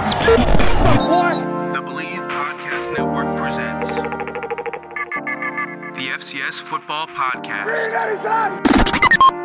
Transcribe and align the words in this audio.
The 0.00 0.06
Bleav 1.84 2.26
Podcast 2.30 2.96
Network 2.96 3.36
presents 3.36 3.86
the 5.94 6.08
FCS 6.08 6.58
Football 6.58 7.06
Podcast 7.08 7.66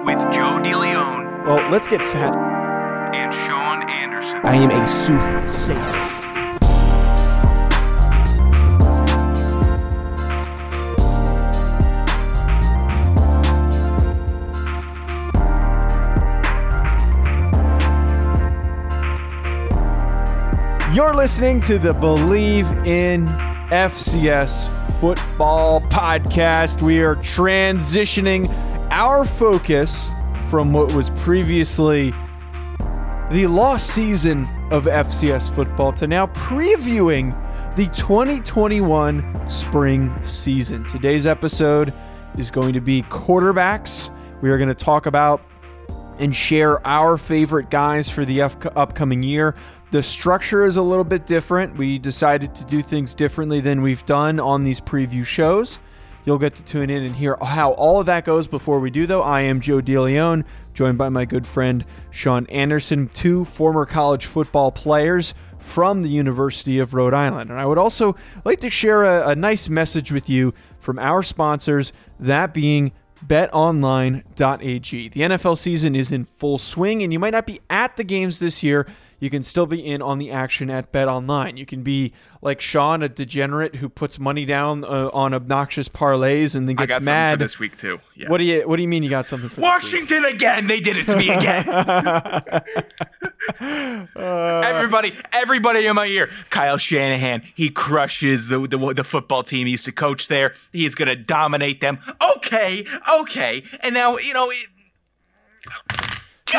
with 0.05 0.17
Joe 0.33 0.57
DeLeon 0.63 1.45
Well, 1.45 1.69
let's 1.69 1.89
get 1.89 2.01
fat. 2.01 2.33
and 3.13 3.33
Sean 3.33 3.89
Anderson. 3.89 4.39
I 4.45 4.55
am 4.55 4.71
a 4.71 4.87
soothsayer. 4.87 6.24
You're 20.95 21.13
listening 21.13 21.59
to 21.63 21.77
the 21.77 21.93
Bleav 21.93 22.87
in 22.87 23.25
FCS 23.25 24.69
Football 25.01 25.81
podcast. 25.81 26.81
We 26.81 27.01
are 27.01 27.17
transitioning 27.17 28.47
our 28.91 29.25
focus 29.25 30.07
from 30.49 30.71
what 30.71 30.93
was 30.93 31.09
previously 31.09 32.11
the 33.29 33.45
lost 33.47 33.87
season 33.87 34.47
of 34.71 34.85
FCS 34.85 35.53
football 35.53 35.91
to 35.91 36.07
now 36.07 36.27
previewing 36.27 37.35
the 37.75 37.87
2021 37.87 39.49
spring 39.49 40.17
season. 40.23 40.85
Today's 40.85 41.27
episode 41.27 41.93
is 42.37 42.49
going 42.49 42.71
to 42.71 42.79
be 42.79 43.01
quarterbacks. 43.01 44.11
We 44.41 44.49
are 44.49 44.57
going 44.57 44.69
to 44.69 44.73
talk 44.73 45.07
about 45.07 45.41
and 46.19 46.35
share 46.35 46.85
our 46.87 47.17
favorite 47.17 47.69
guys 47.69 48.09
for 48.09 48.25
the 48.25 48.41
up- 48.41 48.77
upcoming 48.77 49.23
year. 49.23 49.55
The 49.91 50.03
structure 50.03 50.65
is 50.65 50.75
a 50.75 50.81
little 50.81 51.03
bit 51.03 51.25
different. 51.25 51.77
We 51.77 51.99
decided 51.99 52.55
to 52.55 52.65
do 52.65 52.81
things 52.81 53.13
differently 53.13 53.61
than 53.61 53.81
we've 53.81 54.05
done 54.05 54.39
on 54.39 54.63
these 54.63 54.81
preview 54.81 55.25
shows. 55.25 55.79
You'll 56.25 56.39
get 56.39 56.55
to 56.55 56.63
tune 56.65 56.89
in 56.89 57.03
and 57.03 57.15
hear 57.15 57.37
how 57.39 57.73
all 57.73 57.99
of 57.99 58.07
that 58.07 58.25
goes 58.25 58.47
before 58.47 58.79
we 58.79 58.89
do, 58.89 59.05
though. 59.05 59.21
I 59.21 59.41
am 59.41 59.61
Joe 59.61 59.79
DeLeon, 59.79 60.43
joined 60.73 60.97
by 60.97 61.09
my 61.09 61.23
good 61.23 61.45
friend 61.45 61.85
Sean 62.09 62.47
Anderson, 62.47 63.07
two 63.09 63.45
former 63.45 63.85
college 63.85 64.25
football 64.25 64.71
players 64.71 65.35
from 65.59 66.01
the 66.01 66.09
University 66.09 66.79
of 66.79 66.95
Rhode 66.95 67.13
Island. 67.13 67.51
And 67.51 67.59
I 67.59 67.65
would 67.65 67.77
also 67.77 68.15
like 68.43 68.59
to 68.61 68.71
share 68.71 69.03
a, 69.03 69.29
a 69.29 69.35
nice 69.35 69.69
message 69.69 70.11
with 70.11 70.27
you 70.27 70.53
from 70.79 70.97
our 70.97 71.21
sponsors, 71.21 71.93
that 72.19 72.53
being 72.53 72.91
betonline.ag. 73.25 75.09
The 75.09 75.21
NFL 75.21 75.57
season 75.57 75.95
is 75.95 76.11
in 76.11 76.25
full 76.25 76.57
swing, 76.57 77.03
and 77.03 77.13
you 77.13 77.19
might 77.19 77.31
not 77.31 77.45
be 77.45 77.59
at 77.69 77.97
the 77.97 78.03
games 78.03 78.39
this 78.39 78.63
year. 78.63 78.87
You 79.25 79.31
can 79.31 79.41
still 79.41 79.65
be 79.65 79.83
in 79.83 80.03
on 80.03 80.19
the 80.19 80.29
action 80.29 80.69
at 80.69 80.91
BetOnline. 80.91 81.57
You 81.57 81.65
can 81.65 81.81
be 81.81 82.13
like 82.43 82.61
Sean, 82.61 83.01
a 83.01 83.09
degenerate 83.09 83.77
who 83.77 83.89
puts 83.89 84.19
money 84.19 84.45
down 84.45 84.85
uh, 84.85 85.09
on 85.13 85.33
obnoxious 85.33 85.89
parlays 85.89 86.55
and 86.55 86.69
then 86.69 86.75
gets 86.75 86.93
I 86.93 86.99
got 86.99 87.03
mad. 87.03 87.29
something 87.31 87.33
for 87.33 87.43
this 87.43 87.57
week 87.57 87.75
too. 87.75 87.99
Yeah. 88.13 88.29
What 88.29 88.37
do 88.37 88.43
you 88.43 88.67
What 88.67 88.75
do 88.75 88.83
you 88.83 88.87
mean 88.87 89.01
you 89.01 89.09
got 89.09 89.25
something 89.25 89.49
for 89.49 89.61
this 89.61 89.63
week? 89.63 89.73
Washington 89.73 90.25
again. 90.25 90.67
They 90.67 90.79
did 90.79 90.97
it 90.97 91.07
to 91.07 91.17
me 91.17 91.31
again. 91.31 91.67
everybody, 94.63 95.11
everybody 95.33 95.87
in 95.87 95.95
my 95.95 96.05
ear. 96.05 96.29
Kyle 96.51 96.77
Shanahan. 96.77 97.41
He 97.55 97.71
crushes 97.71 98.49
the, 98.49 98.59
the 98.67 98.77
the 98.93 99.03
football 99.03 99.41
team 99.41 99.65
he 99.65 99.71
used 99.71 99.85
to 99.85 99.91
coach 99.91 100.27
there. 100.27 100.53
He's 100.71 100.93
gonna 100.93 101.15
dominate 101.15 101.81
them. 101.81 101.97
Okay, 102.35 102.85
okay. 103.21 103.63
And 103.79 103.95
now 103.95 104.19
you 104.19 104.35
know. 104.35 104.51
It, 104.51 104.67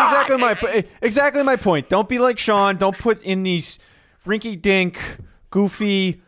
exactly 0.04 0.36
my 0.36 0.56
eh, 0.72 0.82
exactly 1.00 1.42
my 1.42 1.56
point. 1.56 1.88
Don't 1.88 2.08
be 2.08 2.18
like 2.18 2.38
Sean. 2.38 2.76
Don't 2.76 2.96
put 2.96 3.22
in 3.22 3.42
these 3.42 3.78
rinky 4.24 4.60
dink, 4.60 4.98
goofy 5.50 6.22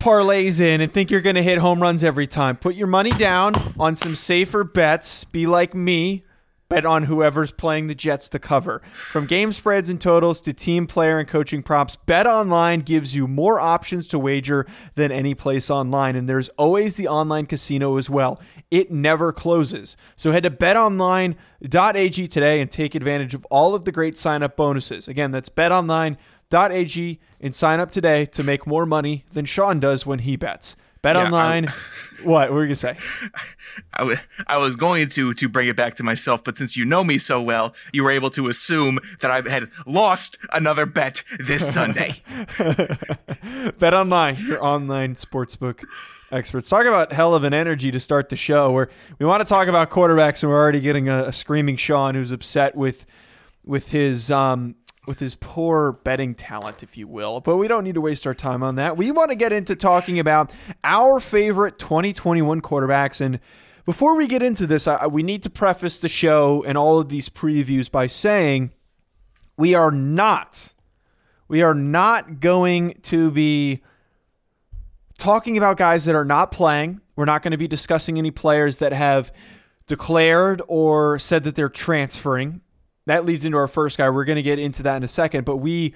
parlays 0.00 0.60
in 0.60 0.80
and 0.80 0.92
think 0.92 1.10
you're 1.10 1.20
going 1.20 1.36
to 1.36 1.42
hit 1.42 1.58
home 1.58 1.82
runs 1.82 2.04
every 2.04 2.26
time. 2.26 2.56
Put 2.56 2.74
your 2.74 2.86
money 2.86 3.10
down 3.10 3.54
on 3.78 3.96
some 3.96 4.14
safer 4.14 4.64
bets. 4.64 5.24
Be 5.24 5.46
like 5.46 5.74
me. 5.74 6.24
Bet 6.68 6.84
on 6.84 7.04
whoever's 7.04 7.50
playing 7.50 7.86
the 7.86 7.94
Jets 7.94 8.28
to 8.28 8.38
cover. 8.38 8.82
From 8.92 9.24
game 9.24 9.52
spreads 9.52 9.88
and 9.88 9.98
totals 9.98 10.38
to 10.42 10.52
team 10.52 10.86
player 10.86 11.18
and 11.18 11.26
coaching 11.26 11.62
props, 11.62 11.96
Bet 11.96 12.26
Online 12.26 12.80
gives 12.80 13.16
you 13.16 13.26
more 13.26 13.58
options 13.58 14.06
to 14.08 14.18
wager 14.18 14.66
than 14.94 15.10
any 15.10 15.34
place 15.34 15.70
online. 15.70 16.14
And 16.14 16.28
there's 16.28 16.50
always 16.50 16.96
the 16.96 17.08
online 17.08 17.46
casino 17.46 17.96
as 17.96 18.10
well. 18.10 18.38
It 18.70 18.90
never 18.90 19.32
closes. 19.32 19.96
So 20.14 20.30
head 20.30 20.42
to 20.42 20.50
betonline.ag 20.50 22.28
today 22.28 22.60
and 22.60 22.70
take 22.70 22.94
advantage 22.94 23.32
of 23.32 23.46
all 23.46 23.74
of 23.74 23.86
the 23.86 23.92
great 23.92 24.18
sign 24.18 24.42
up 24.42 24.54
bonuses. 24.54 25.08
Again, 25.08 25.30
that's 25.30 25.48
betonline.ag 25.48 27.20
and 27.40 27.54
sign 27.54 27.80
up 27.80 27.90
today 27.90 28.26
to 28.26 28.42
make 28.42 28.66
more 28.66 28.84
money 28.84 29.24
than 29.32 29.46
Sean 29.46 29.80
does 29.80 30.04
when 30.04 30.18
he 30.18 30.36
bets. 30.36 30.76
Bet 31.02 31.16
Yeah, 31.16 31.26
online. 31.26 31.64
what? 32.22 32.50
What 32.50 32.52
were 32.52 32.64
you 32.64 32.68
going 32.68 32.68
to 32.70 32.76
say? 32.76 32.96
I, 33.94 33.98
w- 33.98 34.18
I 34.46 34.56
was 34.56 34.76
going 34.76 35.08
to 35.10 35.34
to 35.34 35.48
bring 35.48 35.68
it 35.68 35.76
back 35.76 35.94
to 35.96 36.02
myself, 36.02 36.42
but 36.42 36.56
since 36.56 36.76
you 36.76 36.84
know 36.84 37.04
me 37.04 37.18
so 37.18 37.40
well, 37.40 37.74
you 37.92 38.02
were 38.04 38.10
able 38.10 38.30
to 38.30 38.48
assume 38.48 38.98
that 39.20 39.30
I 39.30 39.48
had 39.48 39.70
lost 39.86 40.38
another 40.52 40.86
bet 40.86 41.22
this 41.38 41.72
Sunday. 41.72 42.22
Bet 43.78 43.94
online, 43.94 44.36
your 44.46 44.62
online 44.62 45.14
sportsbook 45.14 45.84
experts. 46.32 46.68
Talk 46.68 46.86
about 46.86 47.12
hell 47.12 47.34
of 47.34 47.44
an 47.44 47.54
energy 47.54 47.90
to 47.90 48.00
start 48.00 48.28
the 48.28 48.36
show. 48.36 48.72
Where 48.72 48.88
we 49.18 49.26
want 49.26 49.40
to 49.40 49.48
talk 49.48 49.68
about 49.68 49.90
quarterbacks, 49.90 50.42
and 50.42 50.50
we're 50.50 50.58
already 50.58 50.80
getting 50.80 51.08
a, 51.08 51.24
a 51.26 51.32
screaming 51.32 51.76
Sean 51.76 52.14
who's 52.14 52.32
upset 52.32 52.74
with 52.76 53.06
with 53.64 53.90
his 53.90 54.30
um 54.30 54.74
with 55.08 55.18
his 55.18 55.34
poor 55.34 55.92
betting 55.92 56.34
talent, 56.34 56.84
if 56.84 56.96
you 56.96 57.08
will. 57.08 57.40
But 57.40 57.56
we 57.56 57.66
don't 57.66 57.82
need 57.82 57.94
to 57.94 58.00
waste 58.00 58.26
our 58.26 58.34
time 58.34 58.62
on 58.62 58.76
that. 58.76 58.96
We 58.96 59.10
want 59.10 59.30
to 59.30 59.36
get 59.36 59.52
into 59.52 59.74
talking 59.74 60.20
about 60.20 60.52
our 60.84 61.18
favorite 61.18 61.78
2021 61.78 62.60
quarterbacks 62.60 63.20
and. 63.20 63.40
Before 63.84 64.18
we 64.18 64.26
get 64.26 64.42
into 64.42 64.66
this, 64.66 64.86
I, 64.86 65.06
we 65.06 65.22
need 65.22 65.42
to 65.44 65.48
preface 65.48 65.98
the 65.98 66.10
show 66.10 66.62
and 66.64 66.76
all 66.76 67.00
of 67.00 67.08
these 67.08 67.30
previews 67.30 67.90
by 67.90 68.06
saying 68.06 68.74
we 69.56 69.74
are 69.74 69.90
not 69.90 70.74
we 71.48 71.62
are 71.62 71.74
not 71.74 72.40
going 72.40 72.98
to 73.04 73.30
be 73.30 73.80
talking 75.16 75.56
about 75.56 75.78
guys 75.78 76.04
that 76.04 76.14
are 76.14 76.24
not 76.24 76.52
playing. 76.52 77.00
We're 77.16 77.24
not 77.24 77.42
going 77.42 77.52
to 77.52 77.58
be 77.58 77.66
discussing 77.66 78.18
any 78.18 78.30
players 78.30 78.76
that 78.76 78.92
have 78.92 79.32
declared 79.86 80.60
or 80.68 81.18
said 81.18 81.44
that 81.44 81.54
they're 81.54 81.70
transferring. 81.70 82.60
That 83.08 83.24
leads 83.24 83.44
into 83.44 83.56
our 83.56 83.68
first 83.68 83.96
guy. 83.96 84.10
We're 84.10 84.24
going 84.24 84.36
to 84.36 84.42
get 84.42 84.58
into 84.58 84.82
that 84.84 84.96
in 84.96 85.02
a 85.02 85.08
second, 85.08 85.44
but 85.44 85.56
we 85.56 85.94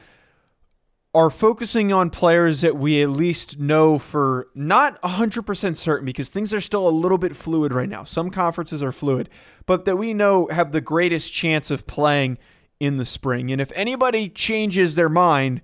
are 1.14 1.28
focusing 1.28 1.92
on 1.92 2.08
players 2.08 2.62
that 2.62 2.74
we 2.74 3.02
at 3.02 3.10
least 3.10 3.58
know 3.58 3.98
for 3.98 4.48
not 4.54 5.00
100% 5.02 5.76
certain 5.76 6.06
because 6.06 6.30
things 6.30 6.54
are 6.54 6.60
still 6.60 6.88
a 6.88 6.90
little 6.90 7.18
bit 7.18 7.36
fluid 7.36 7.74
right 7.74 7.88
now. 7.88 8.02
Some 8.02 8.30
conferences 8.30 8.82
are 8.82 8.92
fluid, 8.92 9.28
but 9.66 9.84
that 9.84 9.96
we 9.96 10.14
know 10.14 10.46
have 10.46 10.72
the 10.72 10.80
greatest 10.80 11.34
chance 11.34 11.70
of 11.70 11.86
playing 11.86 12.38
in 12.80 12.96
the 12.96 13.04
spring. 13.04 13.52
And 13.52 13.60
if 13.60 13.70
anybody 13.74 14.30
changes 14.30 14.94
their 14.94 15.10
mind 15.10 15.60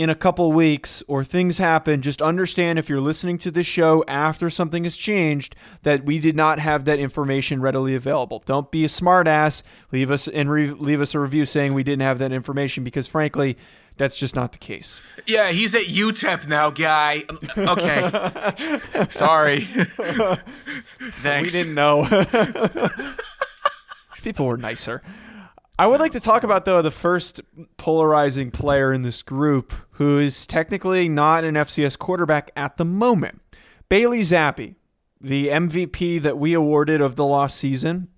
in 0.00 0.08
a 0.08 0.14
couple 0.14 0.50
weeks 0.50 1.02
or 1.08 1.22
things 1.22 1.58
happen, 1.58 2.00
just 2.00 2.22
understand 2.22 2.78
if 2.78 2.88
you're 2.88 3.02
listening 3.02 3.36
to 3.36 3.50
this 3.50 3.66
show 3.66 4.02
after 4.08 4.48
something 4.48 4.84
has 4.84 4.96
changed 4.96 5.54
that 5.82 6.06
we 6.06 6.18
did 6.18 6.34
not 6.34 6.58
have 6.58 6.86
that 6.86 6.98
information 6.98 7.60
readily 7.60 7.94
available. 7.94 8.42
Don't 8.46 8.70
be 8.70 8.82
a 8.82 8.88
smartass. 8.88 9.62
Leave 9.92 10.10
us 10.10 10.26
and 10.26 10.50
re- 10.50 10.70
leave 10.70 11.02
us 11.02 11.14
a 11.14 11.18
review 11.18 11.44
saying 11.44 11.74
we 11.74 11.82
didn't 11.82 12.00
have 12.00 12.18
that 12.18 12.32
information 12.32 12.82
because 12.82 13.06
frankly, 13.08 13.58
that's 13.98 14.16
just 14.16 14.34
not 14.34 14.52
the 14.52 14.58
case. 14.58 15.02
Yeah, 15.26 15.50
he's 15.50 15.74
at 15.74 15.82
UTEP 15.82 16.48
now, 16.48 16.70
guy. 16.70 17.24
Okay. 17.58 18.78
Sorry. 19.10 19.60
Thanks. 21.20 21.52
We 21.52 21.58
didn't 21.58 21.74
know. 21.74 22.06
People 24.22 24.46
were 24.46 24.56
nicer. 24.56 25.02
I 25.80 25.86
would 25.86 25.98
like 25.98 26.12
to 26.12 26.20
talk 26.20 26.42
about 26.42 26.66
though 26.66 26.82
the 26.82 26.90
first 26.90 27.40
polarizing 27.78 28.50
player 28.50 28.92
in 28.92 29.00
this 29.00 29.22
group 29.22 29.72
who 29.92 30.18
is 30.18 30.46
technically 30.46 31.08
not 31.08 31.42
an 31.42 31.54
FCS 31.54 31.96
quarterback 31.98 32.50
at 32.54 32.76
the 32.76 32.84
moment. 32.84 33.40
Bailey 33.88 34.20
Zappe, 34.20 34.74
the 35.22 35.48
MVP 35.48 36.20
that 36.20 36.36
we 36.36 36.52
awarded 36.52 37.00
of 37.00 37.16
the 37.16 37.24
lost 37.24 37.56
season, 37.56 38.08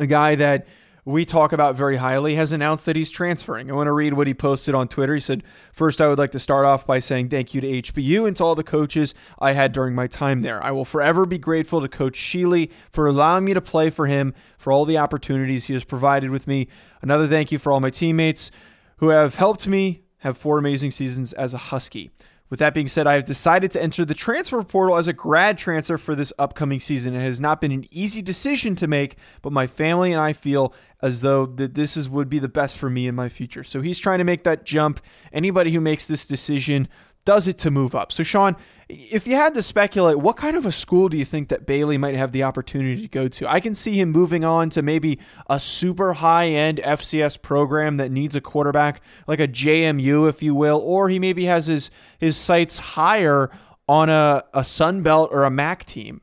a 0.00 0.08
guy 0.08 0.34
that 0.34 0.66
we 1.04 1.24
talk 1.24 1.52
about 1.52 1.74
very 1.74 1.96
highly, 1.96 2.34
has 2.34 2.52
announced 2.52 2.86
that 2.86 2.96
he's 2.96 3.10
transferring. 3.10 3.70
I 3.70 3.74
want 3.74 3.86
to 3.86 3.92
read 3.92 4.14
what 4.14 4.26
he 4.26 4.34
posted 4.34 4.74
on 4.74 4.88
Twitter. 4.88 5.14
He 5.14 5.20
said, 5.20 5.42
First, 5.72 6.00
I 6.00 6.08
would 6.08 6.18
like 6.18 6.32
to 6.32 6.38
start 6.38 6.66
off 6.66 6.86
by 6.86 6.98
saying 6.98 7.28
thank 7.28 7.54
you 7.54 7.60
to 7.60 7.66
HBU 7.66 8.26
and 8.26 8.36
to 8.36 8.44
all 8.44 8.54
the 8.54 8.64
coaches 8.64 9.14
I 9.38 9.52
had 9.52 9.72
during 9.72 9.94
my 9.94 10.06
time 10.06 10.42
there. 10.42 10.62
I 10.62 10.70
will 10.70 10.84
forever 10.84 11.24
be 11.24 11.38
grateful 11.38 11.80
to 11.80 11.88
Coach 11.88 12.18
Shealy 12.18 12.70
for 12.90 13.06
allowing 13.06 13.44
me 13.44 13.54
to 13.54 13.60
play 13.60 13.90
for 13.90 14.06
him, 14.06 14.34
for 14.58 14.72
all 14.72 14.84
the 14.84 14.98
opportunities 14.98 15.66
he 15.66 15.72
has 15.72 15.84
provided 15.84 16.30
with 16.30 16.46
me. 16.46 16.68
Another 17.02 17.26
thank 17.26 17.52
you 17.52 17.58
for 17.58 17.72
all 17.72 17.80
my 17.80 17.90
teammates 17.90 18.50
who 18.98 19.10
have 19.10 19.36
helped 19.36 19.66
me 19.66 20.02
have 20.18 20.36
four 20.36 20.58
amazing 20.58 20.90
seasons 20.90 21.32
as 21.32 21.54
a 21.54 21.58
Husky. 21.58 22.10
With 22.50 22.60
that 22.60 22.72
being 22.72 22.88
said, 22.88 23.06
I 23.06 23.14
have 23.14 23.24
decided 23.24 23.70
to 23.72 23.82
enter 23.82 24.04
the 24.04 24.14
transfer 24.14 24.62
portal 24.62 24.96
as 24.96 25.06
a 25.06 25.12
grad 25.12 25.58
transfer 25.58 25.98
for 25.98 26.14
this 26.14 26.32
upcoming 26.38 26.80
season. 26.80 27.14
It 27.14 27.20
has 27.20 27.40
not 27.40 27.60
been 27.60 27.72
an 27.72 27.86
easy 27.90 28.22
decision 28.22 28.74
to 28.76 28.86
make, 28.86 29.16
but 29.42 29.52
my 29.52 29.66
family 29.66 30.12
and 30.12 30.20
I 30.20 30.32
feel 30.32 30.72
as 31.02 31.20
though 31.20 31.46
that 31.46 31.74
this 31.74 31.96
is 31.96 32.08
would 32.08 32.28
be 32.28 32.38
the 32.38 32.48
best 32.48 32.76
for 32.76 32.88
me 32.88 33.06
in 33.06 33.14
my 33.14 33.28
future. 33.28 33.62
So 33.62 33.82
he's 33.82 33.98
trying 33.98 34.18
to 34.18 34.24
make 34.24 34.44
that 34.44 34.64
jump. 34.64 35.00
Anybody 35.32 35.72
who 35.72 35.80
makes 35.80 36.06
this 36.06 36.26
decision 36.26 36.88
does 37.24 37.46
it 37.46 37.58
to 37.58 37.70
move 37.70 37.94
up. 37.94 38.10
So 38.10 38.22
Sean, 38.22 38.56
if 38.88 39.26
you 39.26 39.36
had 39.36 39.52
to 39.54 39.62
speculate, 39.62 40.18
what 40.18 40.36
kind 40.36 40.56
of 40.56 40.64
a 40.64 40.72
school 40.72 41.08
do 41.10 41.16
you 41.18 41.24
think 41.24 41.48
that 41.48 41.66
Bailey 41.66 41.98
might 41.98 42.14
have 42.14 42.32
the 42.32 42.42
opportunity 42.42 43.02
to 43.02 43.08
go 43.08 43.28
to? 43.28 43.46
I 43.46 43.60
can 43.60 43.74
see 43.74 44.00
him 44.00 44.10
moving 44.10 44.44
on 44.44 44.70
to 44.70 44.82
maybe 44.82 45.18
a 45.48 45.60
super 45.60 46.14
high 46.14 46.48
end 46.48 46.78
FCS 46.78 47.40
program 47.42 47.98
that 47.98 48.10
needs 48.10 48.34
a 48.34 48.40
quarterback, 48.40 49.02
like 49.26 49.40
a 49.40 49.48
JMU, 49.48 50.28
if 50.28 50.42
you 50.42 50.54
will, 50.54 50.78
or 50.78 51.08
he 51.10 51.18
maybe 51.18 51.44
has 51.44 51.66
his 51.66 51.90
his 52.18 52.36
sights 52.36 52.78
higher 52.78 53.50
on 53.86 54.08
a, 54.08 54.44
a 54.54 54.64
Sun 54.64 55.02
Belt 55.02 55.28
or 55.32 55.44
a 55.44 55.50
MAC 55.50 55.84
team. 55.84 56.20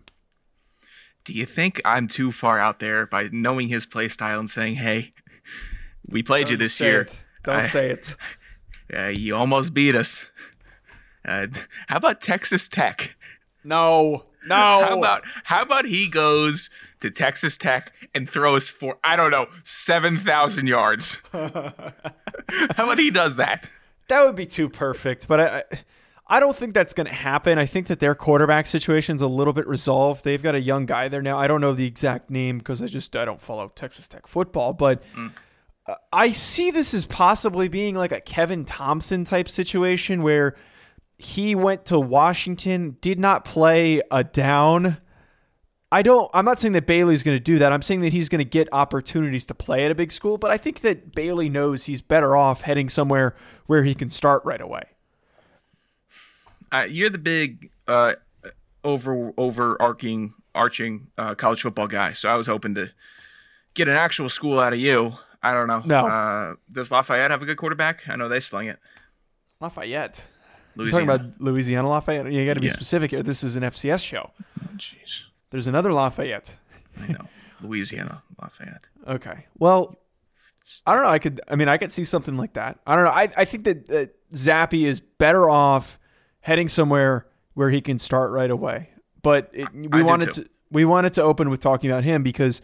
Do 1.23 1.33
you 1.33 1.45
think 1.45 1.81
I'm 1.85 2.07
too 2.07 2.31
far 2.31 2.59
out 2.59 2.79
there 2.79 3.05
by 3.07 3.29
knowing 3.31 3.67
his 3.67 3.85
play 3.85 4.07
style 4.07 4.39
and 4.39 4.49
saying, 4.49 4.75
"Hey, 4.75 5.13
we 6.07 6.23
played 6.23 6.45
Don't 6.47 6.51
you 6.53 6.57
this 6.57 6.79
year. 6.79 7.01
it. 7.01 7.19
Don't 7.43 7.55
I- 7.57 7.65
say 7.67 7.91
it. 7.91 8.15
Uh, 8.95 9.07
you 9.07 9.35
almost 9.35 9.73
beat 9.73 9.95
us." 9.95 10.29
Uh, 11.27 11.47
how 11.87 11.97
about 11.97 12.21
Texas 12.21 12.67
Tech? 12.67 13.15
No. 13.63 14.25
No. 14.47 14.55
How 14.55 14.97
about 14.97 15.23
how 15.45 15.61
about 15.63 15.85
he 15.85 16.07
goes 16.07 16.69
to 16.99 17.09
Texas 17.09 17.57
Tech 17.57 17.91
and 18.13 18.29
throws 18.29 18.69
for 18.69 18.99
I 19.03 19.15
don't 19.15 19.31
know 19.31 19.47
seven 19.63 20.17
thousand 20.17 20.67
yards? 20.67 21.17
how 21.31 21.73
about 22.77 22.99
he 22.99 23.09
does 23.11 23.37
that? 23.37 23.69
That 24.07 24.23
would 24.23 24.35
be 24.35 24.45
too 24.45 24.69
perfect, 24.69 25.27
but 25.27 25.39
I, 25.39 25.63
I- 26.27 26.39
don't 26.39 26.55
think 26.55 26.75
that's 26.75 26.93
going 26.93 27.07
to 27.07 27.13
happen. 27.13 27.57
I 27.57 27.65
think 27.65 27.87
that 27.87 27.99
their 27.99 28.13
quarterback 28.13 28.67
situation's 28.67 29.23
a 29.23 29.27
little 29.27 29.53
bit 29.53 29.65
resolved. 29.67 30.23
They've 30.23 30.41
got 30.43 30.53
a 30.53 30.61
young 30.61 30.85
guy 30.85 31.07
there 31.07 31.23
now. 31.23 31.39
I 31.39 31.47
don't 31.47 31.61
know 31.61 31.73
the 31.73 31.87
exact 31.87 32.29
name 32.29 32.59
because 32.59 32.83
I 32.83 32.85
just 32.87 33.15
I 33.15 33.25
don't 33.25 33.41
follow 33.41 33.67
Texas 33.73 34.07
Tech 34.07 34.27
football, 34.27 34.73
but 34.73 35.01
uh, 35.87 35.95
I 36.13 36.31
see 36.33 36.69
this 36.69 36.93
as 36.93 37.07
possibly 37.07 37.67
being 37.67 37.95
like 37.95 38.11
a 38.11 38.21
Kevin 38.21 38.63
Thomson 38.63 39.23
type 39.23 39.49
situation 39.49 40.21
where 40.21 40.55
he 41.17 41.55
went 41.55 41.85
to 41.85 41.99
Washington, 41.99 42.97
did 43.01 43.19
not 43.19 43.45
play 43.45 44.01
a 44.11 44.23
down. 44.23 44.97
I 45.91 46.01
don't 46.01 46.29
I'm 46.33 46.45
not 46.45 46.59
saying 46.59 46.73
that 46.73 46.87
Bailey's 46.87 47.23
going 47.23 47.37
to 47.37 47.43
do 47.43 47.59
that. 47.59 47.71
I'm 47.71 47.81
saying 47.81 48.01
that 48.01 48.11
he's 48.11 48.27
going 48.27 48.39
to 48.39 48.49
get 48.49 48.67
opportunities 48.71 49.45
to 49.45 49.53
play 49.53 49.85
at 49.85 49.91
a 49.91 49.95
big 49.95 50.11
school, 50.11 50.37
but 50.37 50.51
I 50.51 50.57
think 50.57 50.81
that 50.81 51.15
Bailey 51.15 51.49
knows 51.49 51.85
he's 51.85 52.01
better 52.01 52.35
off 52.35 52.61
heading 52.61 52.89
somewhere 52.89 53.35
where 53.67 53.83
he 53.83 53.95
can 53.95 54.09
start 54.09 54.43
right 54.43 54.59
away. 54.59 54.83
Uh, 56.71 56.85
you're 56.89 57.09
the 57.09 57.17
big 57.17 57.69
uh, 57.87 58.15
over 58.83 59.31
overarching 59.37 60.33
arching 60.53 61.07
uh, 61.17 61.35
college 61.35 61.61
football 61.61 61.87
guy, 61.87 62.11
so 62.11 62.29
I 62.29 62.35
was 62.35 62.47
hoping 62.47 62.75
to 62.75 62.91
get 63.73 63.87
an 63.87 63.95
actual 63.95 64.27
school 64.27 64.59
out 64.59 64.73
of 64.73 64.79
you. 64.79 65.13
I 65.41 65.53
don't 65.53 65.67
know. 65.67 65.83
No. 65.85 66.07
Uh, 66.07 66.55
does 66.71 66.91
Lafayette 66.91 67.29
have 67.31 67.41
a 67.41 67.45
good 67.45 67.57
quarterback? 67.57 68.09
I 68.09 68.15
know 68.15 68.27
they 68.27 68.39
sling 68.39 68.67
it. 68.67 68.79
Lafayette. 69.61 70.27
You're 70.75 70.85
Louisiana. 70.85 71.05
talking 71.07 71.25
about 71.27 71.41
Louisiana 71.41 71.89
Lafayette? 71.89 72.31
You 72.31 72.45
got 72.45 72.55
to 72.55 72.59
be 72.59 72.67
Yeah. 72.67 72.73
specific 72.73 73.11
here. 73.11 73.23
This 73.23 73.43
is 73.43 73.55
an 73.55 73.63
FCS 73.63 74.03
show. 74.03 74.31
Jeez, 74.77 75.23
There's 75.51 75.67
another 75.67 75.91
Lafayette. 75.93 76.57
I 77.01 77.07
know 77.07 77.27
Louisiana 77.61 78.23
Lafayette. 78.41 78.87
Okay. 79.07 79.45
Well, 79.57 79.97
I 80.85 80.93
don't 80.95 81.03
know. 81.03 81.09
I 81.09 81.19
could. 81.19 81.41
I 81.49 81.55
mean, 81.55 81.69
I 81.69 81.77
could 81.77 81.91
see 81.91 82.03
something 82.03 82.37
like 82.37 82.53
that. 82.53 82.79
I 82.87 82.95
don't 82.95 83.05
know. 83.05 83.11
I, 83.11 83.29
I 83.37 83.45
think 83.45 83.63
that, 83.65 83.85
that 83.87 84.15
Zappe 84.33 84.85
is 84.85 84.99
better 84.99 85.49
off 85.49 85.99
heading 86.41 86.67
somewhere 86.69 87.27
where 87.53 87.69
he 87.69 87.81
can 87.81 87.99
start 87.99 88.31
right 88.31 88.49
away. 88.49 88.89
But 89.21 89.49
it, 89.53 89.67
we 89.73 89.87
I 89.91 90.01
wanted 90.01 90.31
to 90.31 90.49
we 90.71 90.83
wanted 90.85 91.13
to 91.13 91.21
open 91.21 91.49
with 91.49 91.59
talking 91.59 91.89
about 91.91 92.03
him 92.03 92.23
because, 92.23 92.61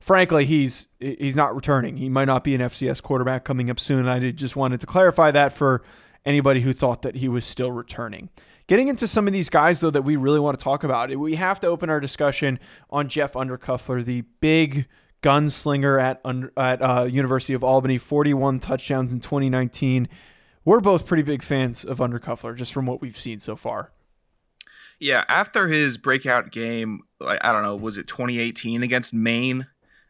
frankly, 0.00 0.46
he's 0.46 0.88
he's 0.98 1.36
not 1.36 1.54
returning. 1.54 1.98
He 1.98 2.08
might 2.08 2.24
not 2.26 2.42
be 2.42 2.54
an 2.54 2.60
FCS 2.62 3.02
quarterback 3.02 3.44
coming 3.44 3.70
up 3.70 3.78
soon. 3.78 4.08
I 4.08 4.18
did- 4.18 4.36
just 4.38 4.56
wanted 4.56 4.80
to 4.80 4.86
clarify 4.86 5.30
that 5.30 5.52
for 5.52 5.82
anybody 6.24 6.60
who 6.60 6.72
thought 6.72 7.02
that 7.02 7.16
he 7.16 7.28
was 7.28 7.44
still 7.44 7.72
returning. 7.72 8.30
Getting 8.66 8.88
into 8.88 9.06
some 9.06 9.26
of 9.26 9.32
these 9.32 9.50
guys 9.50 9.80
though 9.80 9.90
that 9.90 10.02
we 10.02 10.16
really 10.16 10.40
want 10.40 10.58
to 10.58 10.62
talk 10.62 10.84
about, 10.84 11.14
we 11.16 11.34
have 11.34 11.60
to 11.60 11.66
open 11.66 11.90
our 11.90 12.00
discussion 12.00 12.58
on 12.90 13.08
Jeff 13.08 13.32
Undercuffler, 13.34 14.04
the 14.04 14.22
big 14.40 14.86
gunslinger 15.22 16.00
at 16.00 16.20
at 16.56 16.82
uh, 16.82 17.04
University 17.04 17.54
of 17.54 17.64
Albany, 17.64 17.98
41 17.98 18.60
touchdowns 18.60 19.12
in 19.12 19.20
2019. 19.20 20.08
We're 20.64 20.80
both 20.80 21.06
pretty 21.06 21.22
big 21.22 21.42
fans 21.42 21.84
of 21.84 21.98
Undercuffler, 21.98 22.56
just 22.56 22.72
from 22.72 22.86
what 22.86 23.00
we've 23.00 23.18
seen 23.18 23.40
so 23.40 23.56
far. 23.56 23.90
Yeah, 25.00 25.24
after 25.28 25.66
his 25.66 25.98
breakout 25.98 26.52
game, 26.52 27.00
I 27.20 27.52
don't 27.52 27.62
know, 27.62 27.74
was 27.74 27.98
it 27.98 28.06
2018 28.06 28.84
against 28.84 29.12
Maine? 29.12 29.66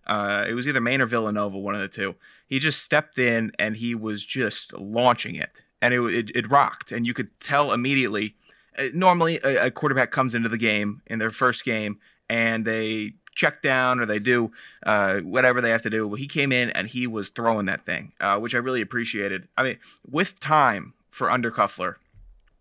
Uh, 0.06 0.44
it 0.46 0.52
was 0.52 0.68
either 0.68 0.80
Maine 0.80 1.00
or 1.00 1.06
Villanova, 1.06 1.58
one 1.58 1.74
of 1.74 1.80
the 1.80 1.88
two. 1.88 2.16
He 2.46 2.58
just 2.58 2.82
stepped 2.82 3.16
in 3.16 3.52
and 3.58 3.76
he 3.76 3.94
was 3.94 4.26
just 4.26 4.74
launching 4.74 5.34
it, 5.34 5.64
and 5.82 5.92
it 5.92 6.00
it, 6.00 6.30
it 6.34 6.50
rocked, 6.50 6.92
and 6.92 7.06
you 7.06 7.12
could 7.12 7.28
tell 7.40 7.72
immediately. 7.72 8.34
uh, 8.78 8.84
Normally, 8.94 9.38
a, 9.44 9.66
a 9.66 9.70
quarterback 9.70 10.10
comes 10.10 10.34
into 10.34 10.48
the 10.48 10.56
game 10.56 11.02
in 11.06 11.18
their 11.18 11.30
first 11.30 11.64
game 11.64 11.98
and 12.30 12.64
they 12.64 13.12
check 13.34 13.60
down 13.62 13.98
or 14.00 14.06
they 14.06 14.18
do 14.18 14.50
uh, 14.86 15.18
whatever 15.20 15.60
they 15.60 15.70
have 15.70 15.82
to 15.82 15.90
do. 15.90 16.06
Well, 16.06 16.16
he 16.16 16.26
came 16.28 16.52
in 16.52 16.70
and 16.70 16.88
he 16.88 17.06
was 17.06 17.28
throwing 17.30 17.66
that 17.66 17.80
thing, 17.80 18.12
uh, 18.20 18.38
which 18.38 18.54
I 18.54 18.58
really 18.58 18.80
appreciated. 18.80 19.48
I 19.56 19.62
mean, 19.62 19.78
with 20.08 20.38
time 20.40 20.94
for 21.10 21.28
Undercuffler, 21.28 21.96